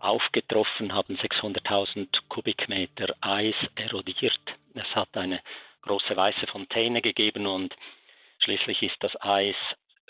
aufgetroffen, 0.00 0.92
haben 0.92 1.14
600.000 1.14 2.08
Kubikmeter 2.28 3.14
Eis 3.20 3.54
erodiert. 3.76 4.40
Es 4.74 4.96
hat 4.96 5.16
eine 5.16 5.40
große 5.82 6.16
weiße 6.16 6.48
Fontäne 6.48 7.00
gegeben 7.00 7.46
und 7.46 7.76
schließlich 8.40 8.82
ist 8.82 8.96
das 8.98 9.12
Eis 9.20 9.54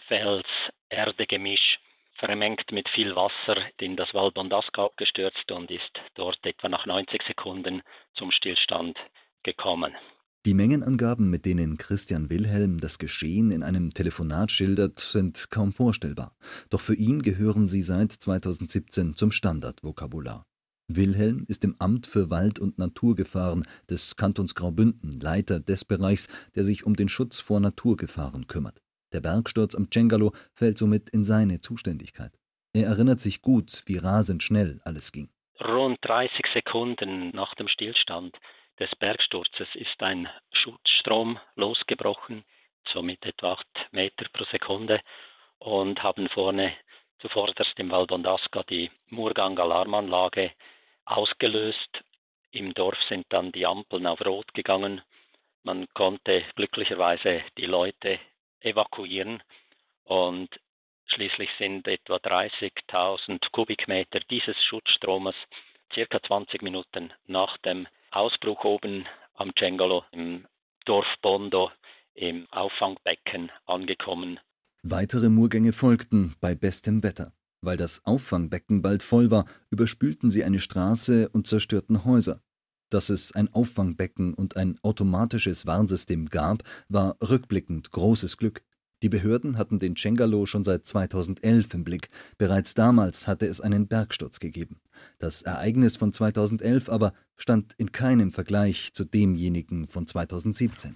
Fels-Erde-Gemisch 0.09 1.79
vermengt 2.25 2.71
mit 2.71 2.89
viel 2.89 3.17
Wasser 3.17 3.61
in 3.81 3.97
das 3.97 4.15
Val 4.15 4.31
Bondasca 4.31 4.85
abgestürzt 4.85 5.51
und 5.51 5.71
ist 5.71 6.01
dort 6.15 6.39
etwa 6.45 6.69
nach 6.69 6.87
90 6.87 7.21
Sekunden 7.27 7.83
zum 8.15 8.31
Stillstand 8.31 8.97
gekommen. 9.43 9.93
Die 10.47 10.55
Mengenangaben, 10.55 11.31
mit 11.31 11.45
denen 11.47 11.79
Christian 11.79 12.31
Wilhelm 12.31 12.79
das 12.79 12.99
Geschehen 12.99 13.51
in 13.51 13.63
einem 13.63 13.93
Telefonat 13.93 14.51
schildert, 14.51 15.01
sind 15.01 15.51
kaum 15.51 15.73
vorstellbar. 15.73 16.37
Doch 16.71 16.81
für 16.81 16.95
ihn 16.95 17.23
gehören 17.23 17.67
sie 17.67 17.83
seit 17.83 18.13
2017 18.13 19.15
zum 19.15 19.33
Standardvokabular. 19.33 20.45
Wilhelm 20.89 21.45
ist 21.49 21.65
im 21.65 21.77
Amt 21.79 22.07
für 22.07 22.31
Wald- 22.31 22.59
und 22.59 22.79
Naturgefahren 22.79 23.65
des 23.89 24.17
Kantons 24.17 24.55
Graubünden 24.55 25.21
Leiter 25.21 25.61
des 25.61 25.85
Bereichs, 25.85 26.29
der 26.55 26.65
sich 26.65 26.85
um 26.85 26.95
den 26.95 27.09
Schutz 27.09 27.41
vor 27.41 27.61
Naturgefahren 27.61 28.47
kümmert. 28.47 28.82
Der 29.13 29.21
Bergsturz 29.21 29.75
am 29.75 29.89
Cengalo 29.91 30.33
fällt 30.55 30.79
somit 30.79 31.11
in 31.11 31.25
seine 31.25 31.61
Zuständigkeit. 31.61 32.33
Er 32.73 32.87
erinnert 32.87 33.21
sich 33.21 33.43
gut, 33.43 33.83
wie 33.87 33.99
rasend 33.99 34.43
schnell 34.43 34.81
alles 34.85 35.13
ging. 35.13 35.29
Rund 35.61 35.99
30 36.03 36.47
Sekunden 36.55 37.31
nach 37.31 37.55
dem 37.55 37.69
Stillstand 37.69 38.37
des 38.79 38.91
Bergsturzes 38.97 39.69
ist 39.75 40.03
ein 40.03 40.29
Schutzstrom 40.53 41.39
losgebrochen, 41.55 42.45
somit 42.93 43.25
etwa 43.27 43.53
8 43.53 43.67
Meter 43.93 44.27
pro 44.33 44.45
Sekunde, 44.45 45.01
und 45.59 46.03
haben 46.03 46.29
vorne 46.31 46.73
zuvorderst 47.21 47.79
im 47.79 47.91
Val 47.91 48.07
Bondasca 48.07 48.65
die 48.65 48.91
Murgang-Alarmanlage 49.11 50.53
ausgelöst. 51.05 52.03
Im 52.51 52.75
Dorf 52.75 52.99
sind 53.09 53.27
dann 53.29 53.53
die 53.53 53.67
Ampeln 53.67 54.07
auf 54.07 54.25
Rot 54.25 54.53
gegangen. 54.55 55.03
Man 55.63 55.87
konnte 55.95 56.43
glücklicherweise 56.57 57.43
die 57.57 57.67
Leute 57.67 58.19
evakuieren 58.65 59.43
und 60.05 60.49
schließlich 61.07 61.51
sind 61.59 61.87
etwa 61.89 62.17
30.000 62.17 63.51
Kubikmeter 63.53 64.21
dieses 64.31 64.57
Schutzstromes 64.65 65.35
circa 65.93 66.23
20 66.23 66.63
Minuten 66.63 67.13
nach 67.27 67.57
dem 67.59 67.87
Ausbruch 68.11 68.65
oben 68.65 69.07
am 69.35 69.53
Cengolo 69.59 70.05
im 70.13 70.47
Dorf 70.85 71.07
Bondo 71.23 71.71
im 72.15 72.47
Auffangbecken 72.51 73.51
angekommen. 73.67 74.39
Weitere 74.83 75.29
Murgänge 75.29 75.73
folgten 75.73 76.35
bei 76.41 76.55
bestem 76.55 77.03
Wetter. 77.03 77.33
Weil 77.61 77.77
das 77.77 78.05
Auffangbecken 78.05 78.83
bald 78.83 79.05
voll 79.05 79.31
war, 79.31 79.47
überspülten 79.71 80.31
sie 80.31 80.43
eine 80.43 80.59
Straße 80.59 81.29
und 81.29 81.47
zerstörten 81.47 82.05
Häuser. 82.05 82.43
Dass 82.93 83.09
es 83.09 83.33
ein 83.33 83.49
Auffangbecken 83.55 84.35
und 84.35 84.59
ein 84.59 84.75
automatisches 84.83 85.65
Warnsystem 85.65 86.29
gab, 86.29 86.63
war 86.91 87.17
rückblickend 87.23 87.91
großes 87.91 88.37
Glück. 88.37 88.63
Die 89.03 89.09
Behörden 89.09 89.57
hatten 89.57 89.79
den 89.79 89.97
Cengalo 89.97 90.45
schon 90.45 90.63
seit 90.63 90.85
2011 90.85 91.73
im 91.73 91.85
Blick. 91.85 92.11
Bereits 92.37 92.75
damals 92.75 93.27
hatte 93.27 93.47
es 93.47 93.63
einen 93.63 93.89
Bergsturz 93.89 94.41
gegeben. 94.41 94.79
Das 95.19 95.41
Ereignis 95.41 95.97
von 95.97 96.13
2011 96.13 96.91
aber 96.91 97.15
stand 97.39 97.73
in 97.79 97.93
keinem 97.93 98.31
Vergleich 98.31 98.93
zu 98.93 99.07
demjenigen 99.07 99.87
von 99.87 100.07
2017. 100.07 100.95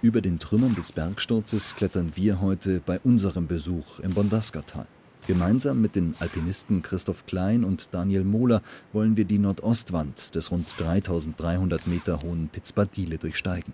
Über 0.00 0.22
den 0.22 0.38
Trümmern 0.38 0.74
des 0.74 0.92
Bergsturzes 0.92 1.76
klettern 1.76 2.12
wir 2.14 2.40
heute 2.40 2.80
bei 2.80 2.98
unserem 3.00 3.46
Besuch 3.46 4.00
im 4.00 4.14
Bondaska-Tal. 4.14 4.86
Gemeinsam 5.30 5.80
mit 5.80 5.94
den 5.94 6.16
Alpinisten 6.18 6.82
Christoph 6.82 7.24
Klein 7.24 7.62
und 7.62 7.94
Daniel 7.94 8.24
Mohler 8.24 8.62
wollen 8.92 9.16
wir 9.16 9.24
die 9.24 9.38
Nordostwand 9.38 10.34
des 10.34 10.50
rund 10.50 10.66
3300 10.76 11.86
Meter 11.86 12.20
hohen 12.24 12.48
Pitzbadile 12.48 13.16
durchsteigen. 13.16 13.72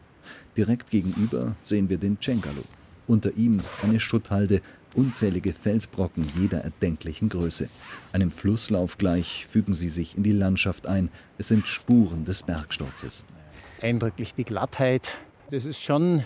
Direkt 0.54 0.90
gegenüber 0.90 1.56
sehen 1.62 1.88
wir 1.88 1.96
den 1.96 2.18
Cengalo. 2.20 2.62
Unter 3.06 3.34
ihm 3.38 3.60
eine 3.82 4.00
Schutthalde, 4.00 4.60
unzählige 4.94 5.54
Felsbrocken 5.54 6.26
jeder 6.38 6.58
erdenklichen 6.62 7.30
Größe. 7.30 7.70
Einem 8.12 8.32
Flusslauf 8.32 8.98
gleich 8.98 9.46
fügen 9.48 9.72
sie 9.72 9.88
sich 9.88 10.14
in 10.14 10.24
die 10.24 10.32
Landschaft 10.32 10.86
ein. 10.86 11.08
Es 11.38 11.48
sind 11.48 11.66
Spuren 11.66 12.26
des 12.26 12.42
Bergsturzes. 12.42 13.24
Eindrücklich 13.80 14.34
die 14.34 14.44
Glattheit. 14.44 15.08
Das 15.50 15.64
ist 15.64 15.80
schon 15.80 16.24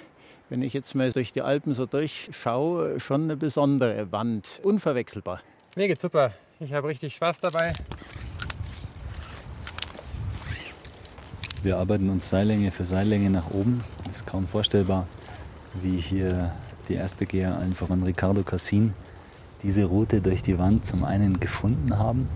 wenn 0.51 0.63
ich 0.63 0.75
jetzt 0.75 0.95
mal 0.97 1.13
durch 1.13 1.33
die 1.33 1.43
Alpen 1.43 1.75
so 1.75 1.87
durchschaue, 1.87 2.99
schon 2.99 3.23
eine 3.23 3.37
besondere 3.37 4.11
Wand. 4.13 4.61
Unverwechselbar. 4.63 5.41
Mir 5.77 5.87
geht's 5.87 6.03
super. 6.03 6.33
Ich 6.59 6.75
habe 6.75 6.89
richtig 6.89 7.15
Spaß 7.15 7.41
dabei. 7.41 7.73
Wir 11.63 11.79
arbeiten 11.79 12.11
uns 12.11 12.29
Seillänge 12.29 12.73
für 12.73 12.85
Seillänge 12.85 13.31
nach 13.31 13.51
oben. 13.51 13.83
Das 14.05 14.17
ist 14.17 14.27
kaum 14.27 14.49
vorstellbar, 14.49 15.07
wie 15.83 15.99
hier 15.99 16.53
die 16.89 16.95
Erstbegeher, 16.95 17.57
allen 17.57 17.75
voran 17.75 18.03
Ricardo 18.03 18.43
Cassin, 18.43 18.93
diese 19.63 19.85
Route 19.85 20.21
durch 20.21 20.43
die 20.43 20.59
Wand 20.59 20.85
zum 20.85 21.05
einen 21.05 21.39
gefunden 21.39 21.97
haben 21.97 22.29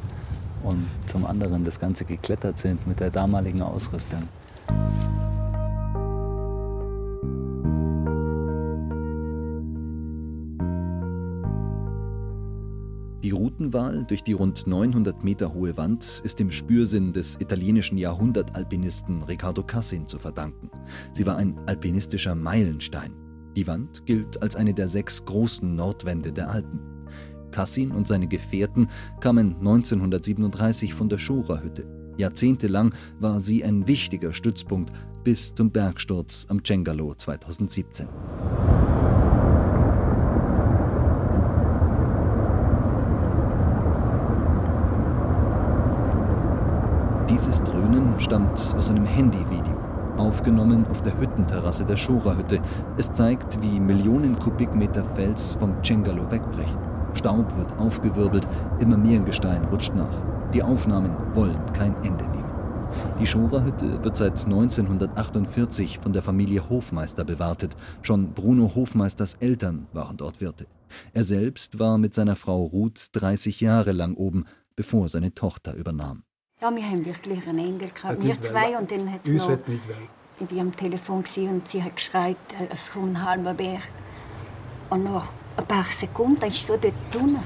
und 0.63 0.87
zum 1.07 1.27
anderen 1.27 1.65
das 1.65 1.81
Ganze 1.81 2.05
geklettert 2.05 2.59
sind 2.59 2.87
mit 2.87 3.01
der 3.01 3.11
damaligen 3.11 3.63
Ausrüstung. 3.63 4.29
Routenwahl 13.45 14.07
durch 14.07 14.23
die 14.23 14.33
rund 14.33 14.67
900 14.67 15.23
Meter 15.23 15.53
hohe 15.53 15.77
Wand 15.77 16.23
ist 16.25 16.39
dem 16.39 16.51
Spürsinn 16.51 17.13
des 17.13 17.39
italienischen 17.43 17.99
Jahrhundertalpinisten 17.99 19.23
Riccardo 19.23 19.63
Cassin 19.63 20.09
zu 20.09 20.19
verdanken. 20.19 20.71
Sie 21.13 21.27
war 21.27 21.37
ein 21.37 21.59
alpinistischer 21.67 22.35
Meilenstein. 22.35 23.13
Die 23.55 23.67
Wand 23.67 24.07
gilt 24.07 24.41
als 24.41 24.57
eine 24.57 24.73
der 24.73 24.89
sechs 24.89 25.27
großen 25.27 25.75
Nordwände 25.75 26.33
der 26.33 26.49
Alpen. 26.49 26.81
Cassin 27.51 27.91
und 27.91 28.09
seine 28.09 28.29
Gefährten 28.29 28.89
kamen 29.21 29.57
1937 29.59 30.95
von 30.95 31.11
der 31.11 31.19
Schora-Hütte. 31.19 31.87
Jahrzehntelang 32.17 32.95
war 33.21 33.41
sie 33.41 33.63
ein 33.63 33.87
wichtiger 33.87 34.33
Stützpunkt 34.33 34.91
bis 35.23 35.55
zum 35.55 35.71
Bergsturz 35.71 36.47
am 36.49 36.65
Cengalo 36.65 37.15
2017. 37.15 38.09
Dieses 47.35 47.65
Dröhnen 47.65 48.21
stammt 48.21 48.61
aus 48.77 48.91
einem 48.91 49.07
Handyvideo, 49.07 49.77
aufgenommen 50.19 50.87
auf 50.89 51.03
der 51.03 51.19
Hüttenterrasse 51.19 51.85
der 51.85 51.97
Schora-Hütte. 51.97 52.61
Es 52.97 53.13
zeigt, 53.13 53.61
wie 53.61 53.81
Millionen 53.81 54.39
Kubikmeter 54.39 55.03
Fels 55.03 55.55
vom 55.59 55.83
Cengalo 55.83 56.31
wegbrechen. 56.31 56.79
Staub 57.15 57.57
wird 57.57 57.77
aufgewirbelt, 57.77 58.47
immer 58.79 58.97
mehr 58.97 59.19
Gestein 59.19 59.65
rutscht 59.65 59.93
nach. 59.97 60.15
Die 60.53 60.63
Aufnahmen 60.63 61.11
wollen 61.35 61.59
kein 61.73 61.97
Ende 62.05 62.23
nehmen. 62.23 62.53
Die 63.19 63.27
Schora-Hütte 63.27 64.05
wird 64.05 64.17
seit 64.17 64.45
1948 64.45 65.99
von 65.99 66.13
der 66.13 66.23
Familie 66.23 66.71
Hofmeister 66.71 67.25
bewartet. 67.25 67.75
Schon 68.03 68.33
Bruno 68.33 68.77
Hofmeisters 68.77 69.35
Eltern 69.41 69.89
waren 69.93 70.17
dort 70.17 70.41
Wirte. 70.41 70.67
Er 71.13 71.25
selbst 71.25 71.81
war 71.81 71.99
mit 71.99 72.15
seiner 72.15 72.37
Frau 72.37 72.63
Ruth 72.65 73.09
30 73.11 73.61
Jahre 73.61 73.91
lang 73.91 74.15
oben, 74.15 74.45
bevor 74.77 75.09
seine 75.09 75.35
Tochter 75.35 75.75
übernahm. 75.75 76.23
Ja, 76.65 76.75
wir 76.75 76.83
haben 76.83 77.05
wirklich 77.05 77.47
einen 77.47 77.59
Engel 77.59 77.91
gehabt. 77.91 78.25
Wir 78.25 78.41
zwei 78.41 78.79
und 78.79 78.91
dann 78.91 79.13
hat 79.13 79.27
es 79.27 79.47
noch... 79.47 79.59
Ich 80.41 80.51
war 80.51 80.63
am 80.63 80.75
Telefon 80.75 81.23
und 81.37 81.69
sie 81.69 81.83
hat 81.83 81.97
geschreit, 81.97 82.39
es 82.71 82.91
kommt 82.91 83.11
ein 83.11 83.23
halber 83.23 83.53
Berg. 83.53 83.83
Und 84.89 85.05
nach 85.05 85.31
ein 85.59 85.67
paar 85.67 85.85
Sekunden 85.85 86.43
ist 86.47 86.57
schon 86.57 86.81
dort 86.81 86.95
drinnen. 87.13 87.43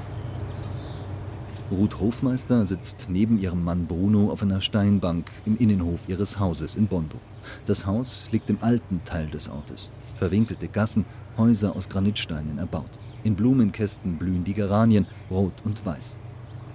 Ruth 1.69 1.99
Hofmeister 1.99 2.65
sitzt 2.65 3.07
neben 3.09 3.37
ihrem 3.37 3.61
Mann 3.61 3.87
Bruno 3.87 4.31
auf 4.31 4.41
einer 4.41 4.61
Steinbank 4.61 5.29
im 5.45 5.57
Innenhof 5.57 5.99
ihres 6.07 6.39
Hauses 6.39 6.77
in 6.77 6.87
Bondo. 6.87 7.17
Das 7.65 7.85
Haus 7.85 8.29
liegt 8.31 8.49
im 8.49 8.59
alten 8.61 9.01
Teil 9.03 9.27
des 9.27 9.49
Ortes. 9.49 9.89
Verwinkelte 10.17 10.69
Gassen, 10.69 11.03
Häuser 11.37 11.75
aus 11.75 11.89
Granitsteinen 11.89 12.57
erbaut. 12.57 12.89
In 13.25 13.35
Blumenkästen 13.35 14.17
blühen 14.17 14.45
die 14.45 14.53
Geranien, 14.53 15.05
rot 15.29 15.55
und 15.65 15.85
weiß. 15.85 16.28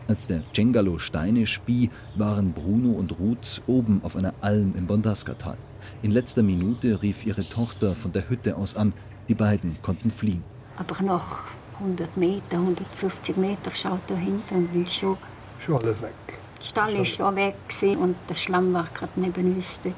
Als 0.07 0.27
der 0.27 0.43
Cengalo 0.55 0.99
Steine 0.99 1.47
spie, 1.47 1.91
waren 2.15 2.53
Bruno 2.53 2.93
und 2.93 3.19
Ruth 3.19 3.63
oben 3.67 4.03
auf 4.05 4.17
einer 4.17 4.35
Alm 4.43 4.75
im 4.77 4.87
Bondaska-Tal. 4.87 5.57
In 6.03 6.11
letzter 6.11 6.43
Minute 6.43 7.01
rief 7.01 7.25
ihre 7.25 7.43
Tochter 7.43 7.93
von 7.93 8.13
der 8.13 8.29
Hütte 8.29 8.57
aus 8.57 8.77
an. 8.77 8.93
Die 9.29 9.35
beiden 9.35 9.79
konnten 9.81 10.11
fliehen. 10.11 10.45
Aber 10.77 11.03
nach 11.03 11.45
100 11.81 12.17
Meter, 12.19 12.59
150 12.59 13.37
Meter 13.39 13.75
schaut 13.75 14.11
er 14.11 14.17
hinten 14.17 14.55
und 14.55 14.75
will 14.75 14.87
schon. 14.87 15.17
Schon 15.59 15.83
alles 15.83 16.03
weg. 16.03 16.13
Der 16.59 16.65
Stall 16.65 16.99
war 16.99 17.05
schon 17.05 17.37
weg 17.37 17.55
und 17.99 18.17
der 18.29 18.35
Schlamm 18.35 18.75
war 18.75 18.87
gerade 18.93 19.13
neben 19.17 19.55
uns 19.55 19.81
dort. 19.83 19.95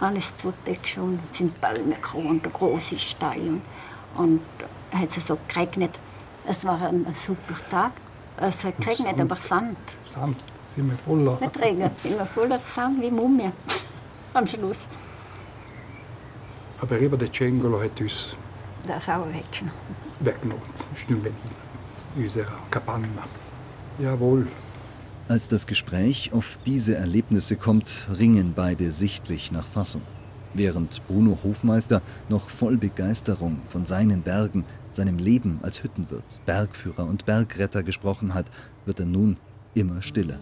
Alles 0.00 0.36
zudeckt 0.36 0.88
schon. 0.88 1.20
Es 1.30 1.38
sind 1.38 1.60
Bäume 1.60 1.94
gekommen 1.94 2.26
und 2.26 2.44
ein 2.44 2.52
großer 2.52 2.98
Stein. 2.98 3.62
Und 4.16 4.40
es 4.90 4.98
hat 4.98 5.12
so 5.12 5.38
geregnet. 5.46 6.00
Es 6.44 6.64
war 6.64 6.82
ein 6.82 7.06
super 7.14 7.54
Tag. 7.70 7.92
Es 8.36 8.64
hat 8.64 8.78
geregnet, 8.78 9.20
aber 9.20 9.36
Sand. 9.36 9.78
Sand, 10.06 10.36
sind 10.58 10.90
wir 10.90 10.98
voller. 10.98 11.38
Mit 11.40 11.60
Regen 11.60 11.90
sind 11.96 12.18
wir 12.18 12.26
voller 12.26 12.58
Sand 12.58 13.00
wie 13.02 13.10
Mumie. 13.10 13.50
Am 14.34 14.46
Schluss. 14.46 14.86
Aber 16.80 16.98
eben 16.98 17.18
der 17.18 17.30
Cengolo 17.30 17.80
hat 17.80 18.00
uns 18.00 18.34
das 18.86 19.08
auch 19.08 19.26
weggenommen. 19.26 19.72
Weggenommen. 20.20 20.62
Stimmt, 20.96 21.26
in 22.16 22.22
unserer 22.22 22.58
Kapanna. 22.70 23.06
Jawohl. 23.98 24.48
Als 25.28 25.48
das 25.48 25.66
Gespräch 25.66 26.32
auf 26.32 26.58
diese 26.66 26.96
Erlebnisse 26.96 27.56
kommt, 27.56 28.08
ringen 28.18 28.54
beide 28.56 28.90
sichtlich 28.90 29.52
nach 29.52 29.66
Fassung. 29.66 30.02
Während 30.54 31.06
Bruno 31.06 31.38
Hofmeister 31.42 32.02
noch 32.28 32.50
voll 32.50 32.76
Begeisterung 32.76 33.58
von 33.70 33.86
seinen 33.86 34.22
Bergen, 34.22 34.64
seinem 34.96 35.18
Leben 35.18 35.58
als 35.62 35.82
Hüttenwirt, 35.82 36.40
Bergführer 36.46 37.06
und 37.06 37.26
Bergretter 37.26 37.82
gesprochen 37.82 38.34
hat, 38.34 38.46
wird 38.86 39.00
er 39.00 39.06
nun 39.06 39.36
immer 39.74 40.02
stiller. 40.02 40.38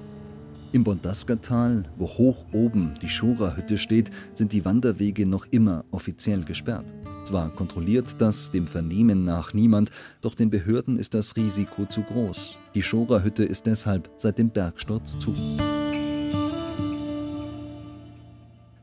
Im 0.72 0.84
Bondaska-Tal, 0.84 1.84
wo 1.96 2.06
hoch 2.06 2.44
oben 2.52 2.96
die 3.02 3.08
Schora-Hütte 3.08 3.76
steht, 3.76 4.10
sind 4.34 4.52
die 4.52 4.64
Wanderwege 4.64 5.26
noch 5.26 5.46
immer 5.50 5.84
offiziell 5.90 6.44
gesperrt. 6.44 6.86
Zwar 7.24 7.50
kontrolliert 7.50 8.16
das 8.18 8.52
dem 8.52 8.66
Vernehmen 8.66 9.24
nach 9.24 9.52
niemand, 9.52 9.90
doch 10.20 10.34
den 10.34 10.48
Behörden 10.48 10.96
ist 10.96 11.14
das 11.14 11.36
Risiko 11.36 11.86
zu 11.86 12.02
groß. 12.02 12.58
Die 12.74 12.82
Schora-Hütte 12.82 13.44
ist 13.44 13.66
deshalb 13.66 14.10
seit 14.16 14.38
dem 14.38 14.50
Bergsturz 14.50 15.18
zu. 15.18 15.32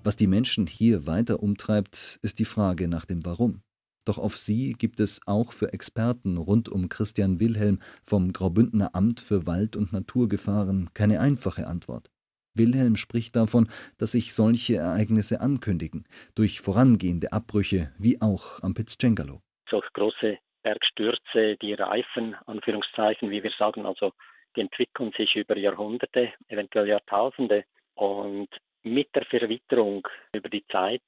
Was 0.03 0.15
die 0.15 0.27
Menschen 0.27 0.67
hier 0.67 1.07
weiter 1.07 1.41
umtreibt, 1.41 2.19
ist 2.21 2.39
die 2.39 2.45
Frage 2.45 2.87
nach 2.87 3.05
dem 3.05 3.25
Warum. 3.25 3.61
Doch 4.07 4.17
auf 4.17 4.37
sie 4.37 4.71
gibt 4.71 5.01
es 5.01 5.19
auch 5.27 5.51
für 5.51 5.73
Experten 5.73 6.37
rund 6.37 6.69
um 6.69 6.87
Christian 6.87 7.41
Wilhelm 7.41 7.79
vom 8.03 8.31
Graubündner 8.31 8.91
Amt 8.93 9.19
für 9.19 9.45
Wald- 9.45 9.75
und 9.75 9.91
Naturgefahren 9.91 10.89
keine 10.93 11.19
einfache 11.19 11.67
Antwort. 11.67 12.09
Wilhelm 12.53 12.95
spricht 12.95 13.35
davon, 13.35 13.67
dass 13.97 14.13
sich 14.13 14.33
solche 14.33 14.77
Ereignisse 14.77 15.41
ankündigen, 15.41 16.05
durch 16.35 16.61
vorangehende 16.61 17.33
Abbrüche 17.33 17.91
wie 17.99 18.21
auch 18.21 18.63
am 18.63 18.73
Pizzcengalo. 18.75 19.41
Solche 19.69 19.89
große 19.91 20.37
Bergstürze, 20.63 21.57
die 21.61 21.73
reifen, 21.73 22.35
Anführungszeichen, 22.45 23.29
wie 23.29 23.43
wir 23.43 23.51
sagen, 23.51 23.85
also 23.85 24.13
die 24.55 24.61
entwickeln 24.61 25.11
sich 25.17 25.35
über 25.35 25.57
Jahrhunderte, 25.57 26.31
eventuell 26.47 26.87
Jahrtausende. 26.87 27.65
Und 27.95 28.47
mit 28.83 29.13
der 29.15 29.25
Verwitterung 29.25 30.07
über 30.33 30.47
die 30.47 30.65
Zeit 30.67 31.03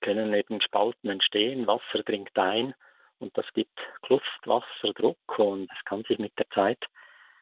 können 0.00 0.32
eben 0.34 0.60
Spalten 0.60 1.08
entstehen, 1.08 1.66
Wasser 1.66 2.02
dringt 2.04 2.36
ein 2.38 2.74
und 3.18 3.36
das 3.36 3.46
gibt 3.54 3.78
Kluft, 4.02 4.40
Wasserdruck 4.44 5.38
und 5.38 5.68
es 5.70 5.84
kann 5.84 6.04
sich 6.04 6.18
mit 6.18 6.32
der 6.38 6.48
Zeit 6.50 6.84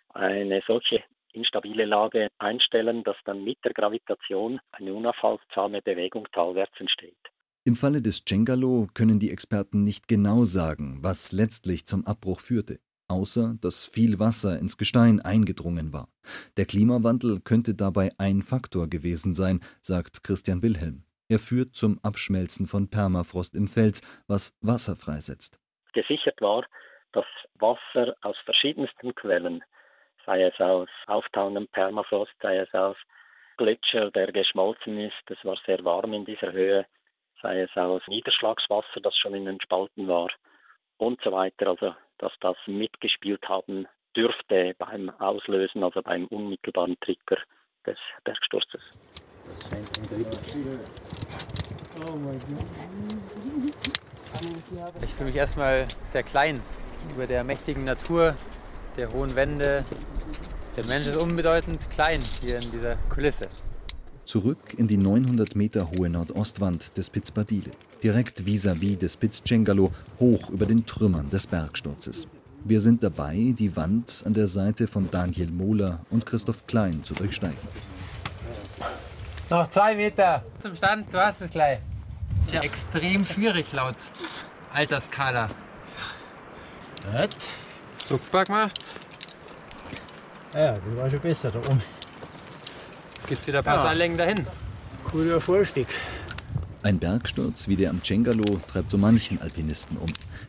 eine 0.08 0.62
solche 0.66 1.02
instabile 1.32 1.84
Lage 1.84 2.28
einstellen, 2.38 3.04
dass 3.04 3.16
dann 3.24 3.44
mit 3.44 3.58
der 3.64 3.72
Gravitation 3.72 4.58
eine 4.72 4.94
unaufhaltsame 4.94 5.82
Bewegung 5.82 6.26
talwärts 6.32 6.80
entsteht. 6.80 7.18
Im 7.64 7.76
Falle 7.76 8.00
des 8.00 8.24
Cengalo 8.24 8.88
können 8.94 9.18
die 9.18 9.30
Experten 9.30 9.82
nicht 9.82 10.08
genau 10.08 10.44
sagen, 10.44 10.98
was 11.02 11.32
letztlich 11.32 11.84
zum 11.84 12.06
Abbruch 12.06 12.40
führte, 12.40 12.78
außer 13.08 13.56
dass 13.60 13.86
viel 13.86 14.18
Wasser 14.18 14.58
ins 14.58 14.78
Gestein 14.78 15.20
eingedrungen 15.20 15.92
war. 15.92 16.08
Der 16.56 16.64
Klimawandel 16.64 17.40
könnte 17.40 17.74
dabei 17.74 18.12
ein 18.18 18.42
Faktor 18.42 18.88
gewesen 18.88 19.34
sein, 19.34 19.60
sagt 19.80 20.22
Christian 20.22 20.62
Wilhelm. 20.62 21.05
Er 21.28 21.40
führt 21.40 21.74
zum 21.74 21.98
Abschmelzen 22.04 22.68
von 22.68 22.88
Permafrost 22.88 23.54
im 23.56 23.66
Fels, 23.66 24.00
was 24.28 24.56
Wasser 24.60 24.94
freisetzt. 24.94 25.58
Gesichert 25.92 26.40
war, 26.40 26.64
dass 27.12 27.26
Wasser 27.54 28.14
aus 28.22 28.36
verschiedensten 28.44 29.14
Quellen, 29.14 29.64
sei 30.24 30.44
es 30.44 30.60
aus 30.60 30.88
auftauendem 31.06 31.66
Permafrost, 31.68 32.34
sei 32.40 32.58
es 32.58 32.72
aus 32.74 32.96
Gletscher, 33.56 34.10
der 34.10 34.30
geschmolzen 34.30 34.98
ist, 35.00 35.22
es 35.28 35.44
war 35.44 35.56
sehr 35.66 35.84
warm 35.84 36.12
in 36.12 36.24
dieser 36.24 36.52
Höhe, 36.52 36.86
sei 37.42 37.62
es 37.62 37.74
aus 37.76 38.02
Niederschlagswasser, 38.06 39.00
das 39.02 39.16
schon 39.16 39.34
in 39.34 39.46
den 39.46 39.60
Spalten 39.60 40.06
war 40.06 40.28
und 40.98 41.20
so 41.22 41.32
weiter. 41.32 41.68
Also, 41.68 41.94
dass 42.18 42.32
das 42.40 42.56
mitgespielt 42.66 43.48
haben 43.48 43.88
dürfte 44.16 44.74
beim 44.78 45.10
Auslösen, 45.18 45.82
also 45.82 46.02
beim 46.02 46.26
unmittelbaren 46.26 46.96
Trigger 47.00 47.38
des 47.84 47.98
Bergsturzes. 48.24 48.82
Ich 55.02 55.10
fühle 55.14 55.28
mich 55.28 55.36
erstmal 55.36 55.86
sehr 56.04 56.22
klein 56.22 56.60
über 57.14 57.26
der 57.26 57.44
mächtigen 57.44 57.84
Natur, 57.84 58.34
der 58.96 59.12
hohen 59.12 59.34
Wände. 59.34 59.84
Der 60.76 60.84
Mensch 60.86 61.06
ist 61.06 61.16
unbedeutend 61.16 61.88
klein 61.90 62.20
hier 62.40 62.58
in 62.58 62.70
dieser 62.70 62.96
Kulisse. 63.08 63.48
Zurück 64.24 64.74
in 64.76 64.88
die 64.88 64.96
900 64.98 65.54
Meter 65.54 65.88
hohe 65.90 66.10
Nordostwand 66.10 66.96
des 66.96 67.10
Piz 67.10 67.30
Badile, 67.30 67.70
direkt 68.02 68.44
vis-à-vis 68.44 68.98
des 68.98 69.16
Piz 69.16 69.40
Cengalo, 69.46 69.92
hoch 70.18 70.50
über 70.50 70.66
den 70.66 70.84
Trümmern 70.84 71.30
des 71.30 71.46
Bergsturzes. 71.46 72.26
Wir 72.64 72.80
sind 72.80 73.04
dabei, 73.04 73.54
die 73.56 73.76
Wand 73.76 74.24
an 74.26 74.34
der 74.34 74.48
Seite 74.48 74.88
von 74.88 75.08
Daniel 75.10 75.50
Mohler 75.52 76.00
und 76.10 76.26
Christoph 76.26 76.66
Klein 76.66 77.04
zu 77.04 77.14
durchsteigen. 77.14 77.56
Noch 79.48 79.70
zwei 79.70 79.94
Meter 79.94 80.42
zum 80.58 80.74
Stand, 80.74 81.14
du 81.14 81.18
hast 81.18 81.42
es 81.42 81.50
gleich. 81.52 81.78
Ja 82.56 82.62
extrem 82.62 83.24
schwierig 83.24 83.70
laut 83.72 83.96
Alterskala. 84.72 85.48
Right. 87.12 87.36
Super 87.98 88.44
gemacht. 88.44 88.82
Ja, 90.54 90.78
das 90.78 90.96
war 90.96 91.10
schon 91.10 91.20
besser 91.20 91.50
da 91.50 91.58
oben. 91.58 91.82
Gibt's 93.26 93.46
wieder 93.46 93.58
ein 93.58 93.64
paar 93.64 93.76
Ja. 93.76 93.82
Seillängen 93.82 94.16
dahin. 94.16 94.46
Cooler 95.04 95.40
Vorstieg. 95.40 95.86
Ein 96.82 96.98
Bergsturz 96.98 97.68
wie 97.68 97.76
der 97.76 97.90
am 97.90 98.02
Cengalo 98.02 98.44
treibt 98.72 98.90
so 98.90 98.96
manchen 98.96 99.40
Alpinisten 99.42 99.98
um. 99.98 100.06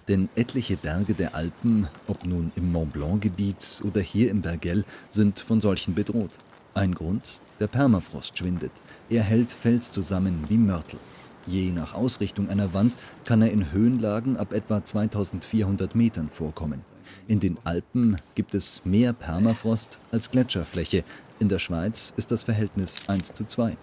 Denn 0.07 0.29
etliche 0.35 0.77
Berge 0.77 1.13
der 1.13 1.35
Alpen, 1.35 1.89
ob 2.07 2.25
nun 2.25 2.53
im 2.55 2.71
Mont 2.71 2.93
Blanc-Gebiet 2.93 3.81
oder 3.83 3.99
hier 3.99 4.31
im 4.31 4.41
Bergell, 4.41 4.85
sind 5.11 5.39
von 5.39 5.59
solchen 5.59 5.93
bedroht. 5.93 6.31
Ein 6.73 6.93
Grund, 6.93 7.39
der 7.59 7.67
Permafrost 7.67 8.37
schwindet. 8.37 8.71
Er 9.09 9.23
hält 9.23 9.51
Fels 9.51 9.91
zusammen 9.91 10.45
wie 10.47 10.57
Mörtel. 10.57 10.99
Je 11.47 11.71
nach 11.71 11.93
Ausrichtung 11.93 12.49
einer 12.49 12.73
Wand 12.73 12.93
kann 13.23 13.41
er 13.41 13.51
in 13.51 13.71
Höhenlagen 13.71 14.35
ab 14.35 14.51
etwa 14.51 14.83
2400 14.83 15.95
Metern 15.95 16.29
vorkommen. 16.29 16.81
In 17.25 17.39
den 17.39 17.57
Alpen 17.63 18.17
gibt 18.35 18.53
es 18.53 18.83
mehr 18.83 19.13
Permafrost 19.13 19.97
als 20.11 20.29
Gletscherfläche. 20.29 21.05
In 21.39 21.47
der 21.47 21.59
Schweiz 21.59 22.13
ist 22.17 22.31
das 22.31 22.43
Verhältnis 22.43 22.95
1 23.07 23.33
zu 23.33 23.45
2. 23.45 23.77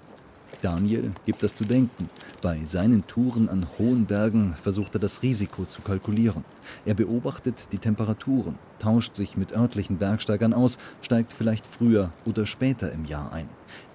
Daniel 0.60 1.12
gibt 1.24 1.42
das 1.42 1.54
zu 1.54 1.64
denken. 1.64 2.10
Bei 2.42 2.60
seinen 2.64 3.06
Touren 3.06 3.48
an 3.48 3.66
hohen 3.78 4.04
Bergen 4.04 4.54
versucht 4.62 4.94
er 4.94 5.00
das 5.00 5.22
Risiko 5.22 5.64
zu 5.64 5.82
kalkulieren. 5.82 6.44
Er 6.84 6.94
beobachtet 6.94 7.68
die 7.72 7.78
Temperaturen, 7.78 8.58
tauscht 8.78 9.16
sich 9.16 9.36
mit 9.36 9.52
örtlichen 9.52 9.96
Bergsteigern 9.98 10.52
aus, 10.52 10.78
steigt 11.00 11.32
vielleicht 11.32 11.66
früher 11.66 12.12
oder 12.26 12.46
später 12.46 12.92
im 12.92 13.04
Jahr 13.04 13.32
ein. 13.32 13.48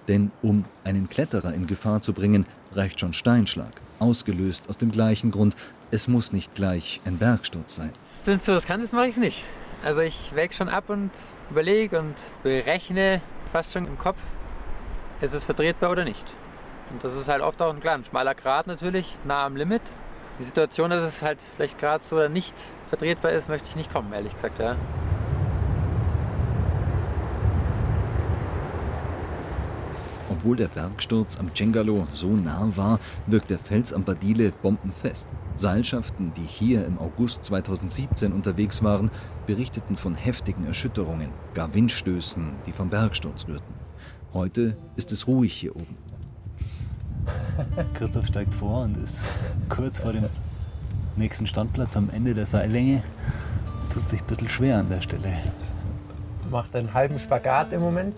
Denn 0.08 0.32
um 0.42 0.64
einen 0.82 1.08
Kletterer 1.08 1.54
in 1.54 1.66
Gefahr 1.66 2.02
zu 2.02 2.12
bringen, 2.12 2.46
reicht 2.74 3.00
schon 3.00 3.12
Steinschlag, 3.12 3.80
ausgelöst 3.98 4.68
aus 4.68 4.78
dem 4.78 4.90
gleichen 4.90 5.30
Grund. 5.30 5.56
Es 5.90 6.08
muss 6.08 6.32
nicht 6.32 6.54
gleich 6.54 7.00
ein 7.04 7.18
Bergsturz 7.18 7.76
sein. 7.76 7.90
Wenn 8.24 8.36
es 8.36 8.46
so 8.46 8.54
riskant 8.54 8.84
ist, 8.84 8.92
mache 8.92 9.08
ich 9.08 9.16
nicht. 9.16 9.44
Also 9.82 10.00
ich 10.00 10.34
wäge 10.34 10.54
schon 10.54 10.68
ab 10.68 10.84
und 10.88 11.10
überlege 11.50 11.98
und 11.98 12.14
berechne 12.42 13.20
fast 13.52 13.72
schon 13.72 13.86
im 13.86 13.98
Kopf, 13.98 14.18
ist 15.20 15.34
es 15.34 15.44
vertretbar 15.44 15.90
oder 15.90 16.04
nicht. 16.04 16.24
Und 16.90 17.02
das 17.02 17.14
ist 17.14 17.28
halt 17.28 17.42
oft 17.42 17.60
auch 17.62 17.74
ein, 17.74 17.86
ein 17.86 18.04
schmaler 18.04 18.34
Grat 18.34 18.66
natürlich, 18.66 19.16
nah 19.24 19.46
am 19.46 19.56
Limit. 19.56 19.82
Die 20.38 20.44
Situation, 20.44 20.90
dass 20.90 21.02
es 21.02 21.22
halt 21.22 21.38
vielleicht 21.56 21.78
gerade 21.78 22.02
so 22.04 22.16
oder 22.16 22.28
nicht 22.28 22.54
vertretbar 22.88 23.32
ist, 23.32 23.48
möchte 23.48 23.68
ich 23.68 23.76
nicht 23.76 23.92
kommen, 23.92 24.12
ehrlich 24.12 24.34
gesagt. 24.34 24.58
Ja. 24.58 24.76
Obwohl 30.40 30.56
der 30.56 30.68
Bergsturz 30.68 31.36
am 31.36 31.54
Cengalo 31.54 32.06
so 32.12 32.28
nah 32.28 32.66
war, 32.74 32.98
wirkt 33.26 33.50
der 33.50 33.58
Fels 33.58 33.92
am 33.92 34.04
Badile 34.04 34.52
bombenfest. 34.62 35.28
Seilschaften, 35.54 36.32
die 36.34 36.46
hier 36.46 36.86
im 36.86 36.98
August 36.98 37.44
2017 37.44 38.32
unterwegs 38.32 38.82
waren, 38.82 39.10
berichteten 39.46 39.98
von 39.98 40.14
heftigen 40.14 40.64
Erschütterungen, 40.64 41.28
gar 41.52 41.74
Windstößen, 41.74 42.52
die 42.66 42.72
vom 42.72 42.88
Bergsturz 42.88 43.46
rührten. 43.48 43.74
Heute 44.32 44.78
ist 44.96 45.12
es 45.12 45.26
ruhig 45.26 45.52
hier 45.52 45.76
oben. 45.76 45.98
Christoph 47.92 48.26
steigt 48.26 48.54
vor 48.54 48.84
und 48.84 48.96
ist 48.96 49.20
kurz 49.68 49.98
vor 49.98 50.14
dem 50.14 50.24
nächsten 51.16 51.46
Standplatz 51.46 51.98
am 51.98 52.08
Ende 52.08 52.32
der 52.32 52.46
Seillänge. 52.46 53.02
Tut 53.92 54.08
sich 54.08 54.22
ein 54.22 54.26
bisschen 54.26 54.48
schwer 54.48 54.78
an 54.78 54.88
der 54.88 55.02
Stelle. 55.02 55.36
Macht 56.50 56.74
einen 56.74 56.94
halben 56.94 57.18
Spagat 57.18 57.74
im 57.74 57.82
Moment. 57.82 58.16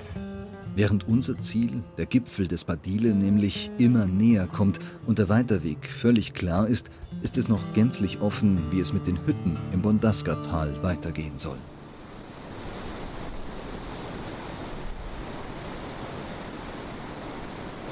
Während 0.75 1.07
unser 1.07 1.39
Ziel, 1.39 1.83
der 1.99 2.07
Gipfel 2.07 2.49
des 2.49 2.65
Badile, 2.65 3.13
nämlich 3.13 3.71
immer 3.77 4.07
näher 4.07 4.47
kommt 4.47 4.81
und 5.07 5.19
der 5.19 5.29
Weiterweg 5.29 5.87
völlig 5.87 6.33
klar 6.33 6.67
ist, 6.67 6.91
ist 7.23 7.37
es 7.37 7.49
noch 7.49 7.61
gänzlich 7.75 8.23
offen, 8.23 8.59
wie 8.71 8.81
es 8.81 8.95
mit 8.95 9.07
den 9.07 9.19
Hütten 9.27 9.59
im 9.75 9.83
Bondaska-Tal 9.83 10.83
weitergehen 10.83 11.39
soll. 11.39 11.59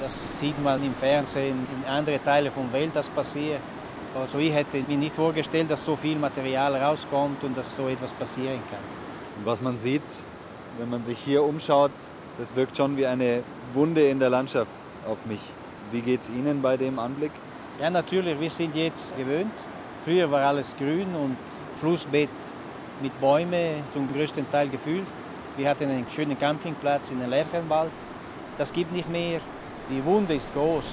Das 0.00 0.40
sieht 0.40 0.62
man 0.64 0.82
im 0.82 0.94
Fernsehen, 0.94 1.56
in 1.76 1.86
anderen 1.86 2.24
Teilen 2.24 2.50
der 2.56 2.72
Welt, 2.72 2.92
das 2.94 3.10
passiert. 3.10 3.60
Also 4.18 4.38
ich 4.38 4.54
hätte 4.54 4.82
mir 4.88 4.96
nicht 4.96 5.14
vorgestellt, 5.14 5.70
dass 5.70 5.84
so 5.84 5.96
viel 5.96 6.16
Material 6.16 6.74
rauskommt 6.76 7.44
und 7.44 7.56
dass 7.58 7.76
so 7.76 7.88
etwas 7.88 8.12
passieren 8.12 8.58
kann. 8.70 8.80
Was 9.44 9.60
man 9.60 9.76
sieht, 9.76 10.02
wenn 10.78 10.88
man 10.88 11.04
sich 11.04 11.18
hier 11.18 11.42
umschaut, 11.42 11.92
das 12.38 12.54
wirkt 12.56 12.76
schon 12.76 12.96
wie 12.96 13.06
eine 13.06 13.42
Wunde 13.74 14.08
in 14.08 14.18
der 14.18 14.30
Landschaft 14.30 14.70
auf 15.06 15.26
mich. 15.26 15.40
Wie 15.92 16.00
geht 16.00 16.20
es 16.20 16.30
Ihnen 16.30 16.62
bei 16.62 16.76
dem 16.76 16.98
Anblick? 16.98 17.32
Ja, 17.80 17.90
natürlich, 17.90 18.38
wir 18.38 18.50
sind 18.50 18.74
jetzt 18.76 19.16
gewöhnt. 19.16 19.50
Früher 20.04 20.30
war 20.30 20.42
alles 20.42 20.76
grün 20.76 21.08
und 21.14 21.36
Flussbett 21.80 22.28
mit 23.02 23.18
Bäumen 23.20 23.82
zum 23.92 24.12
größten 24.12 24.50
Teil 24.50 24.68
gefüllt. 24.68 25.06
Wir 25.56 25.68
hatten 25.68 25.84
einen 25.84 26.06
schönen 26.14 26.38
Campingplatz 26.38 27.10
in 27.10 27.20
den 27.20 27.30
Lerchenwald. 27.30 27.90
Das 28.58 28.72
gibt 28.72 28.92
nicht 28.92 29.10
mehr. 29.10 29.40
Die 29.90 30.04
Wunde 30.04 30.34
ist 30.34 30.52
groß. 30.54 30.84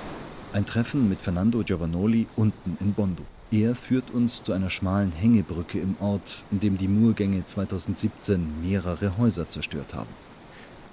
Ein 0.54 0.66
Treffen 0.66 1.08
mit 1.08 1.22
Fernando 1.22 1.62
Giovanoli 1.64 2.28
unten 2.36 2.78
in 2.80 2.94
Bondo. 2.94 3.24
Er 3.52 3.76
führt 3.76 4.12
uns 4.12 4.44
zu 4.44 4.54
einer 4.54 4.70
schmalen 4.70 5.12
Hängebrücke 5.12 5.80
im 5.80 5.96
Ort, 6.00 6.44
in 6.52 6.60
dem 6.60 6.78
die 6.78 6.88
Murgänge 6.88 7.46
2017 7.46 8.62
mehrere 8.62 9.18
Häuser 9.18 9.50
zerstört 9.50 9.94
haben. 9.94 10.10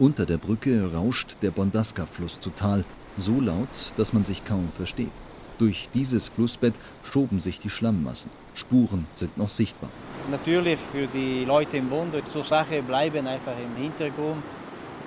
Unter 0.01 0.27
der 0.27 0.39
Brücke 0.39 0.93
rauscht 0.93 1.37
der 1.41 1.53
Bondaska-Fluss 1.53 2.41
zu 2.41 2.51
Tal, 2.51 2.85
so 3.17 3.41
laut, 3.41 3.69
dass 3.97 4.13
man 4.13 4.25
sich 4.25 4.45
kaum 4.45 4.69
versteht. 4.77 5.13
Durch 5.59 5.89
dieses 5.95 6.27
Flussbett 6.27 6.75
schoben 7.05 7.39
sich 7.39 7.61
die 7.61 7.71
Schlammmassen. 7.71 8.29
Spuren 8.57 9.07
sind 9.15 9.39
noch 9.39 9.51
sichtbar. 9.51 9.91
Natürlich 10.33 10.81
für 10.93 11.07
die 11.07 11.45
Leute 11.45 11.77
im 11.77 11.89
Bund, 11.89 12.13
so 12.27 12.43
Sachen 12.43 12.83
bleiben 12.83 13.25
einfach 13.29 13.53
im 13.53 13.81
Hintergrund. 13.81 14.43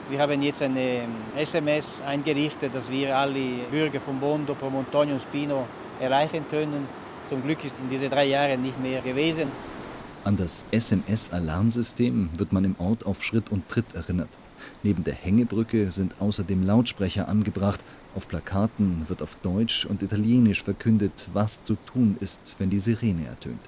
Wir 0.10 0.20
haben 0.20 0.42
jetzt 0.42 0.62
eine 0.62 1.02
SMS 1.36 2.02
eingerichtet, 2.08 2.74
dass 2.74 2.90
wir 2.90 3.18
alle 3.18 3.66
Bürger 3.70 4.00
von 4.00 4.18
Bondo, 4.22 4.54
Promontonio 4.54 5.16
und 5.16 5.22
Spino 5.22 5.68
erreichen 6.00 6.46
können. 6.50 6.88
Zum 7.30 7.44
Glück 7.44 7.62
ist 7.66 7.78
in 7.80 7.90
diesen 7.90 8.10
drei 8.10 8.24
Jahren 8.24 8.62
nicht 8.62 8.82
mehr 8.82 9.02
gewesen. 9.02 9.52
An 10.24 10.38
das 10.38 10.64
SMS-Alarmsystem 10.72 12.30
wird 12.38 12.54
man 12.54 12.64
im 12.64 12.76
Ort 12.80 13.06
auf 13.06 13.22
Schritt 13.22 13.52
und 13.52 13.68
Tritt 13.68 13.94
erinnert. 13.94 14.30
Neben 14.84 15.04
der 15.04 15.14
Hängebrücke 15.14 15.92
sind 15.92 16.14
außerdem 16.20 16.64
Lautsprecher 16.64 17.28
angebracht. 17.28 17.82
Auf 18.16 18.28
Plakaten 18.28 19.06
wird 19.08 19.22
auf 19.22 19.36
Deutsch 19.44 19.86
und 19.86 20.02
Italienisch 20.02 20.64
verkündet, 20.64 21.28
was 21.34 21.64
zu 21.64 21.76
tun 21.76 22.18
ist, 22.20 22.56
wenn 22.58 22.70
die 22.70 22.80
Sirene 22.80 23.28
ertönt. 23.28 23.60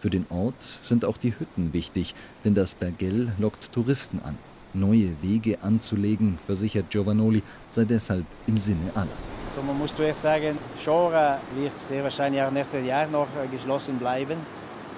Für 0.00 0.10
den 0.10 0.26
Ort 0.30 0.54
sind 0.82 1.04
auch 1.04 1.16
die 1.16 1.38
Hütten 1.38 1.72
wichtig, 1.72 2.14
denn 2.44 2.54
das 2.54 2.74
Bergell 2.74 3.32
lockt 3.38 3.72
Touristen 3.72 4.20
an. 4.24 4.36
Neue 4.74 5.12
Wege 5.22 5.58
anzulegen, 5.62 6.38
versichert 6.46 6.90
Giovanoli, 6.90 7.42
sei 7.70 7.84
deshalb 7.84 8.26
im 8.46 8.58
Sinne 8.58 8.90
aller. 8.94 9.16
Also 9.48 9.62
man 9.64 9.78
muss 9.78 9.94
zuerst 9.94 10.22
sagen, 10.22 10.58
Schora 10.82 11.38
wird 11.54 11.72
sehr 11.72 12.02
wahrscheinlich 12.02 12.42
auch 12.42 12.50
nächstes 12.50 12.84
Jahr 12.84 13.06
noch 13.06 13.28
äh, 13.42 13.46
geschlossen 13.46 13.98
bleiben. 13.98 14.36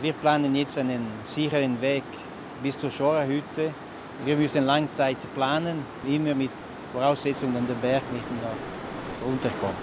Wir 0.01 0.15
planen 0.15 0.57
jetzt 0.57 0.79
einen 0.79 1.07
sicheren 1.25 1.81
Weg 1.83 2.05
bis 2.63 2.79
zur 2.79 2.91
Schora-Hütte. 2.91 3.71
Wir 4.25 4.37
müssen 4.37 4.65
Langzeit 4.65 5.17
planen, 5.35 5.79
immer 6.07 6.35
mit 6.35 6.51
Voraussetzung, 6.93 7.53
dass 7.55 7.67
der 7.67 7.75
Berg 7.75 8.03
nicht 8.13 8.31
mehr 8.31 8.51
runterkommt. 9.25 9.75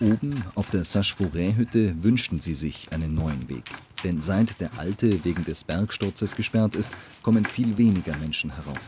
Oben 0.00 0.42
auf 0.54 0.68
der 0.70 0.84
Sache-Forêt-Hütte 0.84 1.94
wünschten 2.02 2.40
sie 2.40 2.54
sich 2.54 2.88
einen 2.92 3.14
neuen 3.14 3.48
Weg. 3.48 3.64
Denn 4.02 4.20
seit 4.20 4.60
der 4.60 4.70
alte 4.76 5.24
wegen 5.24 5.44
des 5.44 5.64
Bergsturzes 5.64 6.36
gesperrt 6.36 6.74
ist, 6.74 6.90
kommen 7.22 7.44
viel 7.44 7.78
weniger 7.78 8.14
Menschen 8.16 8.54
herauf. 8.54 8.80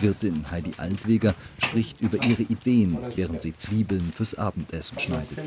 Wirtin 0.00 0.50
Heidi 0.50 0.72
Altweger 0.76 1.34
spricht 1.62 2.00
über 2.00 2.22
ihre 2.24 2.42
Ideen, 2.42 2.98
während 3.14 3.42
sie 3.42 3.56
Zwiebeln 3.56 4.12
fürs 4.16 4.34
Abendessen 4.34 4.98
schneidet. 4.98 5.38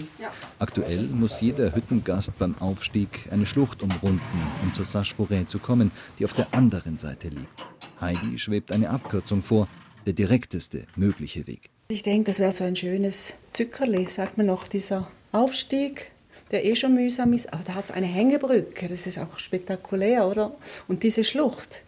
Aktuell 0.59 1.03
muss 1.03 1.41
jeder 1.41 1.75
Hüttengast 1.75 2.37
beim 2.37 2.55
Aufstieg 2.59 3.27
eine 3.31 3.45
Schlucht 3.45 3.81
umrunden, 3.81 4.21
um 4.63 4.73
zur 4.73 4.85
Sache-Forêt 4.85 5.47
zu 5.47 5.59
kommen, 5.59 5.91
die 6.19 6.25
auf 6.25 6.33
der 6.33 6.53
anderen 6.53 6.97
Seite 6.97 7.29
liegt. 7.29 7.65
Heidi 7.99 8.37
schwebt 8.37 8.71
eine 8.71 8.89
Abkürzung 8.89 9.43
vor, 9.43 9.67
der 10.05 10.13
direkteste 10.13 10.85
mögliche 10.95 11.47
Weg. 11.47 11.69
Ich 11.89 12.03
denke, 12.03 12.31
das 12.31 12.39
wäre 12.39 12.51
so 12.51 12.63
ein 12.63 12.75
schönes 12.75 13.33
Zückerli, 13.49 14.07
sagt 14.09 14.37
man 14.37 14.47
noch, 14.47 14.67
dieser 14.67 15.07
Aufstieg, 15.31 16.11
der 16.51 16.65
eh 16.65 16.75
schon 16.75 16.93
mühsam 16.93 17.33
ist. 17.33 17.51
Aber 17.53 17.63
da 17.63 17.75
hat 17.75 17.85
es 17.85 17.91
eine 17.91 18.05
Hängebrücke, 18.05 18.87
das 18.87 19.07
ist 19.07 19.17
auch 19.17 19.39
spektakulär, 19.39 20.27
oder? 20.27 20.55
Und 20.87 21.03
diese 21.03 21.23
Schlucht, 21.23 21.83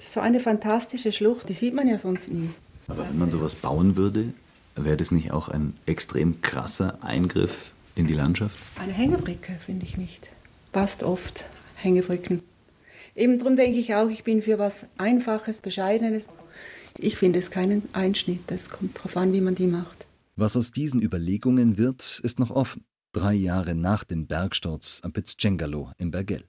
das 0.00 0.08
ist 0.08 0.14
so 0.14 0.20
eine 0.20 0.40
fantastische 0.40 1.12
Schlucht, 1.12 1.50
die 1.50 1.52
sieht 1.52 1.74
man 1.74 1.86
ja 1.86 1.98
sonst 1.98 2.32
nie. 2.32 2.48
Aber 2.88 3.06
wenn 3.06 3.18
man 3.18 3.30
sowas 3.30 3.54
bauen 3.54 3.96
würde, 3.96 4.32
wäre 4.74 4.96
das 4.96 5.10
nicht 5.10 5.30
auch 5.30 5.50
ein 5.50 5.74
extrem 5.84 6.40
krasser 6.40 7.04
Eingriff 7.04 7.70
in 7.96 8.06
die 8.06 8.14
Landschaft? 8.14 8.56
Eine 8.78 8.94
Hängebrücke 8.94 9.58
finde 9.64 9.84
ich 9.84 9.98
nicht. 9.98 10.30
Passt 10.72 11.02
oft, 11.02 11.44
Hängebrücken. 11.74 12.40
Eben 13.14 13.38
darum 13.38 13.56
denke 13.56 13.78
ich 13.78 13.94
auch, 13.94 14.08
ich 14.08 14.24
bin 14.24 14.40
für 14.40 14.58
was 14.58 14.86
Einfaches, 14.96 15.60
Bescheidenes. 15.60 16.30
Ich 16.96 17.16
finde 17.18 17.38
es 17.38 17.50
keinen 17.50 17.82
Einschnitt. 17.92 18.50
Es 18.50 18.70
kommt 18.70 18.96
darauf 18.96 19.18
an, 19.18 19.34
wie 19.34 19.42
man 19.42 19.54
die 19.54 19.66
macht. 19.66 20.06
Was 20.34 20.56
aus 20.56 20.72
diesen 20.72 21.02
Überlegungen 21.02 21.76
wird, 21.76 22.20
ist 22.24 22.38
noch 22.38 22.50
offen. 22.50 22.86
Drei 23.12 23.34
Jahre 23.34 23.74
nach 23.74 24.04
dem 24.04 24.26
Bergsturz 24.26 25.00
am 25.02 25.12
Pizzcengalo 25.12 25.92
im 25.98 26.10
Bergell. 26.10 26.44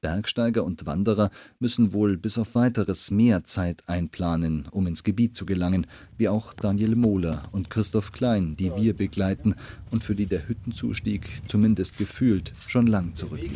Bergsteiger 0.00 0.64
und 0.64 0.86
Wanderer 0.86 1.30
müssen 1.58 1.92
wohl 1.92 2.16
bis 2.16 2.38
auf 2.38 2.54
weiteres 2.54 3.10
mehr 3.10 3.44
Zeit 3.44 3.82
einplanen, 3.86 4.66
um 4.70 4.86
ins 4.86 5.04
Gebiet 5.04 5.36
zu 5.36 5.46
gelangen, 5.46 5.86
wie 6.16 6.28
auch 6.28 6.52
Daniel 6.54 6.96
Mohler 6.96 7.44
und 7.52 7.70
Christoph 7.70 8.12
Klein, 8.12 8.56
die 8.56 8.74
wir 8.74 8.94
begleiten 8.94 9.54
und 9.90 10.04
für 10.04 10.14
die 10.14 10.26
der 10.26 10.48
Hüttenzustieg 10.48 11.42
zumindest 11.48 11.98
gefühlt 11.98 12.52
schon 12.66 12.86
lang 12.86 13.14
zurückliegt. 13.14 13.54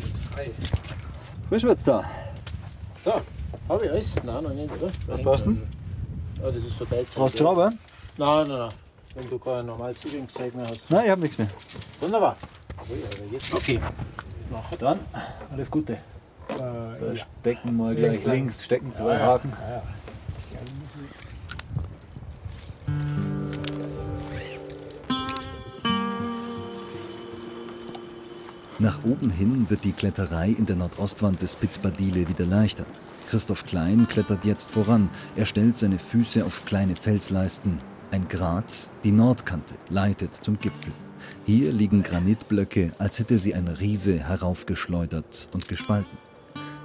Was 1.51 1.63
wird's 1.63 1.85
da? 1.85 2.05
So, 3.05 3.21
habe 3.69 3.85
ich 3.85 3.91
alles? 3.91 4.15
Nein, 4.25 4.45
noch 4.45 4.55
nicht, 4.55 4.71
oder? 4.81 4.93
Was 5.07 5.23
brauchst 5.23 5.47
du 5.47 5.53
denn? 5.53 5.63
Ja, 6.43 6.51
das 6.51 6.65
ist 6.65 6.79
so 6.79 6.87
geil. 6.87 7.07
Brauchst 7.15 7.35
du 7.35 7.39
Schrauber? 7.39 7.71
Nein, 8.19 8.49
nein, 8.49 8.59
nein. 8.59 8.69
Wenn 9.15 9.29
du 9.29 9.39
kein 9.39 9.67
normales 9.67 10.01
Zugangszeug 10.01 10.55
mehr 10.55 10.67
hast. 10.67 10.89
Nein, 10.91 11.05
ich 11.05 11.11
habe 11.11 11.21
nichts 11.21 11.39
mehr. 11.39 11.49
Wunderbar. 12.01 12.37
Okay. 13.53 13.81
Nachher. 14.51 14.79
Dann, 14.79 14.99
alles 15.51 15.71
Gute. 15.71 15.99
Da 16.59 17.17
stecken 17.17 17.77
wir 17.77 17.95
gleich 17.95 18.25
Ja, 18.25 18.33
links, 18.33 18.65
stecken 18.65 18.93
zwei 18.95 19.15
ja, 19.15 19.21
Haken. 19.21 19.51
ja. 19.51 19.83
Nach 28.79 29.05
oben 29.05 29.31
hin 29.31 29.67
wird 29.69 29.85
die 29.85 29.93
Kletterei 29.93 30.49
in 30.49 30.65
der 30.65 30.77
Nordostwand 30.77 31.43
des 31.43 31.53
Spitzbadile 31.53 32.27
wieder 32.29 32.47
leichter. 32.47 32.85
Christoph 33.29 33.67
Klein 33.67 34.09
klettert 34.09 34.47
jetzt 34.47 34.71
voran. 34.71 35.11
Er 35.37 35.45
stellt 35.45 35.77
seine 35.77 35.99
Füße 35.99 36.45
auf 36.45 36.65
kleine 36.65 36.97
Felsleisten. 36.97 37.79
Ein 38.11 38.27
Grat, 38.29 38.91
die 39.05 39.13
Nordkante, 39.13 39.75
leitet 39.91 40.33
zum 40.33 40.59
Gipfel. 40.59 40.93
Hier 41.45 41.73
liegen 41.73 42.03
Granitblöcke, 42.03 42.93
als 42.99 43.19
hätte 43.19 43.37
sie 43.37 43.55
ein 43.55 43.69
Riese 43.69 44.19
heraufgeschleudert 44.19 45.49
und 45.53 45.69
gespalten. 45.69 46.17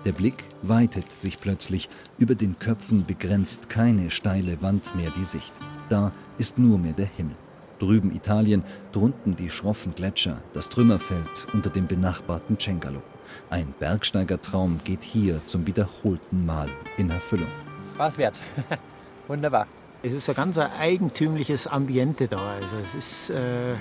Der 0.06 0.12
Blick 0.12 0.46
weitet 0.62 1.12
sich 1.12 1.40
plötzlich. 1.40 1.90
Über 2.20 2.36
den 2.36 2.60
Köpfen 2.60 3.06
begrenzt 3.08 3.70
keine 3.70 4.12
steile 4.12 4.62
Wand 4.62 4.96
mehr 4.96 5.10
die 5.10 5.26
Sicht. 5.26 5.52
Da 5.90 6.12
ist 6.38 6.60
nur 6.60 6.78
mehr 6.78 6.94
der 6.94 7.08
Himmel. 7.08 7.36
Drüben 7.80 8.16
Italien, 8.16 8.64
drunten 8.92 9.36
die 9.36 9.50
schroffen 9.50 9.96
Gletscher, 9.96 10.42
das 10.54 10.70
Trümmerfeld 10.70 11.48
unter 11.54 11.72
dem 11.72 11.88
benachbarten 11.88 12.60
Cengalo. 12.60 13.02
Ein 13.50 13.74
Bergsteigertraum 13.80 14.80
geht 14.84 15.04
hier 15.04 15.42
zum 15.48 15.66
wiederholten 15.66 16.46
Mal 16.46 16.70
in 16.98 17.10
Erfüllung. 17.10 17.50
Was 17.98 18.20
wert. 18.20 18.40
Wunderbar. 19.28 19.66
Es 20.04 20.14
ist 20.14 20.30
ein 20.30 20.36
ganz 20.36 20.60
eigentümliches 20.60 21.66
Ambiente 21.66 22.28
da. 22.28 22.38
Also 22.62 22.78
es 22.78 22.94
ist 22.94 23.30
äh, 23.32 23.76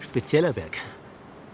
spezieller 0.00 0.54
Berg. 0.54 0.78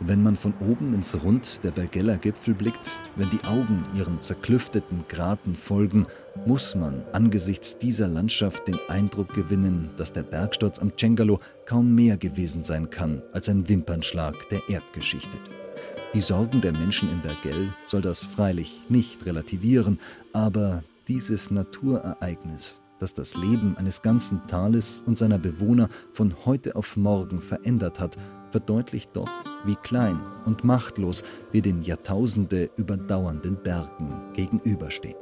Wenn 0.04 0.24
man 0.24 0.36
von 0.36 0.52
oben 0.58 0.94
ins 0.94 1.22
Rund 1.22 1.62
der 1.62 1.70
Bergeller 1.70 2.16
Gipfel 2.16 2.54
blickt, 2.54 2.90
wenn 3.14 3.30
die 3.30 3.44
Augen 3.44 3.78
ihren 3.96 4.20
zerklüfteten 4.20 5.04
Graten 5.08 5.54
folgen, 5.54 6.06
muss 6.44 6.74
man 6.74 7.02
angesichts 7.12 7.78
dieser 7.78 8.08
Landschaft 8.08 8.66
den 8.66 8.78
Eindruck 8.88 9.32
gewinnen, 9.32 9.90
dass 9.96 10.12
der 10.12 10.24
Bergsturz 10.24 10.80
am 10.80 10.90
Cengalo 10.98 11.38
kaum 11.66 11.94
mehr 11.94 12.16
gewesen 12.16 12.64
sein 12.64 12.90
kann 12.90 13.22
als 13.32 13.48
ein 13.48 13.68
Wimpernschlag 13.68 14.34
der 14.48 14.60
Erdgeschichte. 14.68 15.38
Die 16.14 16.20
Sorgen 16.20 16.60
der 16.60 16.72
Menschen 16.72 17.08
in 17.08 17.22
Bergell 17.22 17.72
soll 17.86 18.02
das 18.02 18.24
freilich 18.24 18.82
nicht 18.88 19.24
relativieren, 19.24 20.00
aber 20.32 20.82
dieses 21.06 21.52
Naturereignis, 21.52 22.80
das 22.98 23.14
das 23.14 23.36
Leben 23.36 23.76
eines 23.76 24.02
ganzen 24.02 24.44
Tales 24.48 25.04
und 25.06 25.16
seiner 25.16 25.38
Bewohner 25.38 25.88
von 26.12 26.34
heute 26.44 26.74
auf 26.74 26.96
morgen 26.96 27.40
verändert 27.40 28.00
hat, 28.00 28.16
verdeutlicht 28.52 29.16
doch, 29.16 29.30
wie 29.64 29.76
klein 29.76 30.20
und 30.44 30.62
machtlos 30.62 31.24
wir 31.50 31.62
den 31.62 31.82
Jahrtausende 31.82 32.70
überdauernden 32.76 33.56
Bergen 33.56 34.32
gegenüberstehen. 34.34 35.16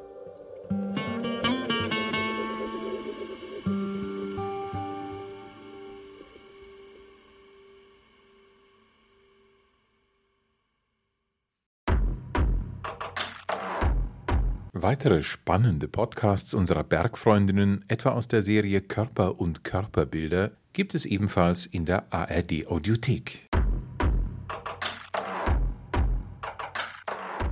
Weitere 14.83 15.23
spannende 15.23 15.89
Podcasts 15.89 16.55
unserer 16.55 16.85
Bergfreundinnen, 16.85 17.85
etwa 17.89 18.13
aus 18.13 18.29
der 18.29 18.41
Serie 18.41 18.81
Körper 18.81 19.39
und 19.39 19.63
Körperbilder, 19.63 20.53
gibt 20.73 20.95
es 20.95 21.05
ebenfalls 21.05 21.67
in 21.67 21.85
der 21.85 22.11
ARD 22.11 22.67
Audiothek. 22.67 23.47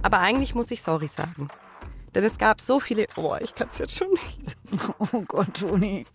Aber 0.00 0.20
eigentlich 0.20 0.54
muss 0.54 0.70
ich 0.70 0.80
sorry 0.80 1.06
sagen. 1.06 1.48
Denn 2.14 2.24
es 2.24 2.38
gab 2.38 2.62
so 2.62 2.80
viele. 2.80 3.06
Oh, 3.16 3.36
ich 3.38 3.54
kann 3.54 3.68
es 3.68 3.76
jetzt 3.76 3.98
schon 3.98 4.08
nicht. 4.08 4.56
Oh 4.98 5.20
Gott, 5.28 5.52
Toni. 5.60 6.06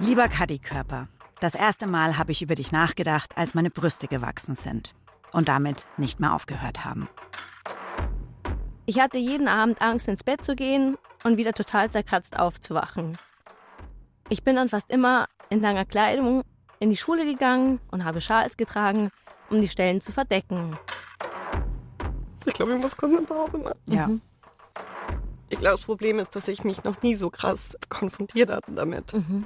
Lieber 0.00 0.28
Kaddi-Körper, 0.28 1.08
das 1.40 1.54
erste 1.54 1.86
Mal 1.86 2.18
habe 2.18 2.32
ich 2.32 2.42
über 2.42 2.56
dich 2.56 2.72
nachgedacht, 2.72 3.38
als 3.38 3.54
meine 3.54 3.70
Brüste 3.70 4.06
gewachsen 4.06 4.54
sind 4.54 4.94
und 5.32 5.48
damit 5.48 5.86
nicht 5.96 6.20
mehr 6.20 6.34
aufgehört 6.34 6.84
haben. 6.84 7.08
Ich 8.88 9.00
hatte 9.00 9.18
jeden 9.18 9.48
Abend 9.48 9.82
Angst, 9.82 10.06
ins 10.06 10.22
Bett 10.22 10.44
zu 10.44 10.54
gehen 10.54 10.96
und 11.24 11.36
wieder 11.36 11.52
total 11.52 11.90
zerkratzt 11.90 12.38
aufzuwachen. 12.38 13.18
Ich 14.28 14.44
bin 14.44 14.54
dann 14.54 14.68
fast 14.68 14.90
immer 14.90 15.26
in 15.50 15.60
langer 15.60 15.84
Kleidung 15.84 16.42
in 16.78 16.90
die 16.90 16.96
Schule 16.96 17.24
gegangen 17.24 17.80
und 17.90 18.04
habe 18.04 18.20
Schals 18.20 18.56
getragen, 18.56 19.10
um 19.50 19.60
die 19.60 19.66
Stellen 19.68 20.00
zu 20.00 20.12
verdecken. 20.12 20.78
Ich 22.44 22.54
glaube, 22.54 22.74
ich 22.74 22.80
muss 22.80 22.96
kurz 22.96 23.16
eine 23.16 23.26
Pause 23.26 23.58
machen. 23.58 23.78
Ja. 23.86 24.06
Mhm. 24.06 24.20
Ich 25.48 25.58
glaube, 25.58 25.76
das 25.76 25.84
Problem 25.84 26.20
ist, 26.20 26.36
dass 26.36 26.46
ich 26.46 26.62
mich 26.62 26.84
noch 26.84 27.02
nie 27.02 27.16
so 27.16 27.28
krass 27.30 27.76
konfrontiert 27.88 28.50
hatte 28.50 28.70
damit. 28.72 29.12
Mhm. 29.12 29.44